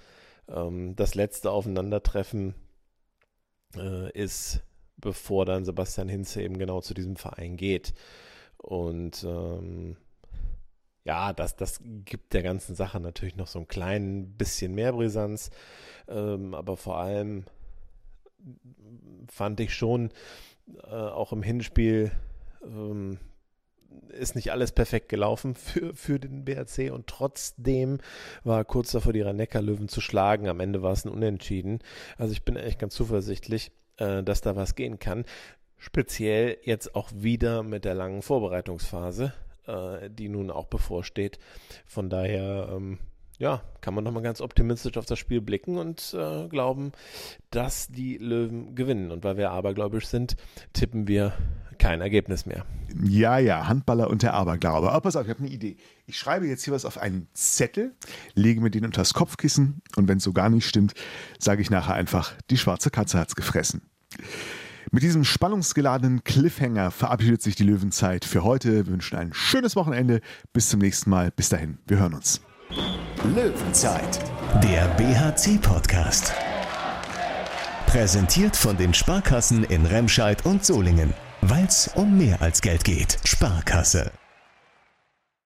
ähm, 0.49 0.95
das 0.95 1.15
letzte 1.15 1.51
Aufeinandertreffen 1.51 2.55
äh, 3.75 4.11
ist, 4.11 4.61
bevor 4.97 5.45
dann 5.45 5.65
Sebastian 5.65 6.09
Hinze 6.09 6.41
eben 6.41 6.57
genau 6.57 6.81
zu 6.81 6.93
diesem 6.93 7.15
Verein 7.15 7.57
geht. 7.57 7.93
Und 8.57 9.23
ähm, 9.23 9.97
ja, 11.03 11.31
das, 11.33 11.55
das 11.55 11.79
gibt 11.83 12.33
der 12.33 12.43
ganzen 12.43 12.75
Sache 12.75 12.99
natürlich 12.99 13.37
noch 13.37 13.47
so 13.47 13.59
ein 13.59 13.67
klein 13.67 14.33
bisschen 14.37 14.75
mehr 14.75 14.91
Brisanz. 14.93 15.51
Ähm, 16.07 16.53
aber 16.53 16.75
vor 16.75 16.97
allem 16.97 17.45
fand 19.29 19.59
ich 19.59 19.73
schon 19.73 20.11
äh, 20.83 20.93
auch 20.93 21.31
im 21.31 21.43
Hinspiel 21.43 22.11
ähm, 22.63 23.19
ist 24.09 24.35
nicht 24.35 24.51
alles 24.51 24.71
perfekt 24.71 25.09
gelaufen 25.09 25.55
für, 25.55 25.93
für 25.95 26.19
den 26.19 26.45
BRC 26.45 26.91
und 26.91 27.07
trotzdem 27.07 27.99
war 28.43 28.65
kurz 28.65 28.91
davor, 28.91 29.13
die 29.13 29.21
Rhein-Neckar-Löwen 29.21 29.87
zu 29.87 30.01
schlagen. 30.01 30.47
Am 30.47 30.59
Ende 30.59 30.81
war 30.81 30.91
es 30.91 31.05
ein 31.05 31.09
Unentschieden. 31.11 31.79
Also 32.17 32.31
ich 32.31 32.43
bin 32.43 32.55
echt 32.55 32.79
ganz 32.79 32.95
zuversichtlich, 32.95 33.71
äh, 33.97 34.23
dass 34.23 34.41
da 34.41 34.55
was 34.55 34.75
gehen 34.75 34.99
kann. 34.99 35.25
Speziell 35.77 36.57
jetzt 36.63 36.95
auch 36.95 37.09
wieder 37.13 37.63
mit 37.63 37.85
der 37.85 37.93
langen 37.93 38.21
Vorbereitungsphase 38.21 39.33
äh, 39.67 40.09
die 40.09 40.29
nun 40.29 40.49
auch 40.49 40.65
bevorsteht. 40.65 41.39
Von 41.85 42.09
daher, 42.09 42.69
ähm, 42.71 42.99
ja, 43.37 43.61
kann 43.81 43.93
man 43.93 44.03
nochmal 44.03 44.23
ganz 44.23 44.41
optimistisch 44.41 44.97
auf 44.97 45.05
das 45.05 45.19
Spiel 45.19 45.41
blicken 45.41 45.77
und 45.77 46.15
äh, 46.17 46.47
glauben, 46.47 46.91
dass 47.51 47.87
die 47.87 48.17
Löwen 48.17 48.73
gewinnen. 48.75 49.11
Und 49.11 49.23
weil 49.23 49.37
wir 49.37 49.51
abergläubisch 49.51 50.07
sind, 50.07 50.37
tippen 50.73 51.07
wir 51.07 51.33
kein 51.79 52.01
Ergebnis 52.01 52.45
mehr. 52.45 52.65
Ja, 53.03 53.37
ja, 53.37 53.67
Handballer 53.67 54.09
und 54.09 54.23
der 54.23 54.33
Aberglaube. 54.33 54.91
Aber 54.91 55.01
pass 55.01 55.15
auf, 55.15 55.23
ich 55.23 55.29
habe 55.29 55.39
eine 55.39 55.49
Idee. 55.49 55.77
Ich 56.05 56.17
schreibe 56.17 56.47
jetzt 56.47 56.63
hier 56.63 56.73
was 56.73 56.85
auf 56.85 56.97
einen 56.97 57.27
Zettel, 57.33 57.95
lege 58.33 58.61
mir 58.61 58.71
den 58.71 58.85
unter 58.85 59.01
das 59.01 59.13
Kopfkissen 59.13 59.81
und 59.95 60.07
wenn 60.07 60.17
es 60.17 60.23
so 60.23 60.33
gar 60.33 60.49
nicht 60.49 60.67
stimmt, 60.67 60.93
sage 61.39 61.61
ich 61.61 61.69
nachher 61.69 61.95
einfach, 61.95 62.33
die 62.49 62.57
schwarze 62.57 62.89
Katze 62.89 63.19
hat's 63.19 63.35
gefressen. 63.35 63.81
Mit 64.91 65.03
diesem 65.03 65.25
spannungsgeladenen 65.25 66.23
Cliffhanger 66.23 66.91
verabschiedet 66.91 67.41
sich 67.41 67.55
die 67.55 67.63
Löwenzeit 67.63 68.23
für 68.23 68.43
heute. 68.43 68.71
Wir 68.71 68.87
wünschen 68.87 69.17
ein 69.17 69.33
schönes 69.33 69.75
Wochenende. 69.75 70.21
Bis 70.53 70.69
zum 70.69 70.79
nächsten 70.79 71.09
Mal. 71.09 71.31
Bis 71.31 71.49
dahin. 71.49 71.77
Wir 71.87 71.99
hören 71.99 72.13
uns. 72.13 72.41
Löwenzeit, 73.35 74.19
der 74.63 74.87
BHC-Podcast. 74.95 76.33
Präsentiert 77.85 78.55
von 78.55 78.77
den 78.77 78.93
Sparkassen 78.93 79.63
in 79.65 79.85
Remscheid 79.85 80.45
und 80.45 80.63
Solingen. 80.65 81.13
Weil 81.41 81.65
es 81.65 81.89
um 81.95 82.17
mehr 82.17 82.41
als 82.41 82.61
Geld 82.61 82.83
geht. 82.83 83.19
Sparkasse. 83.23 84.11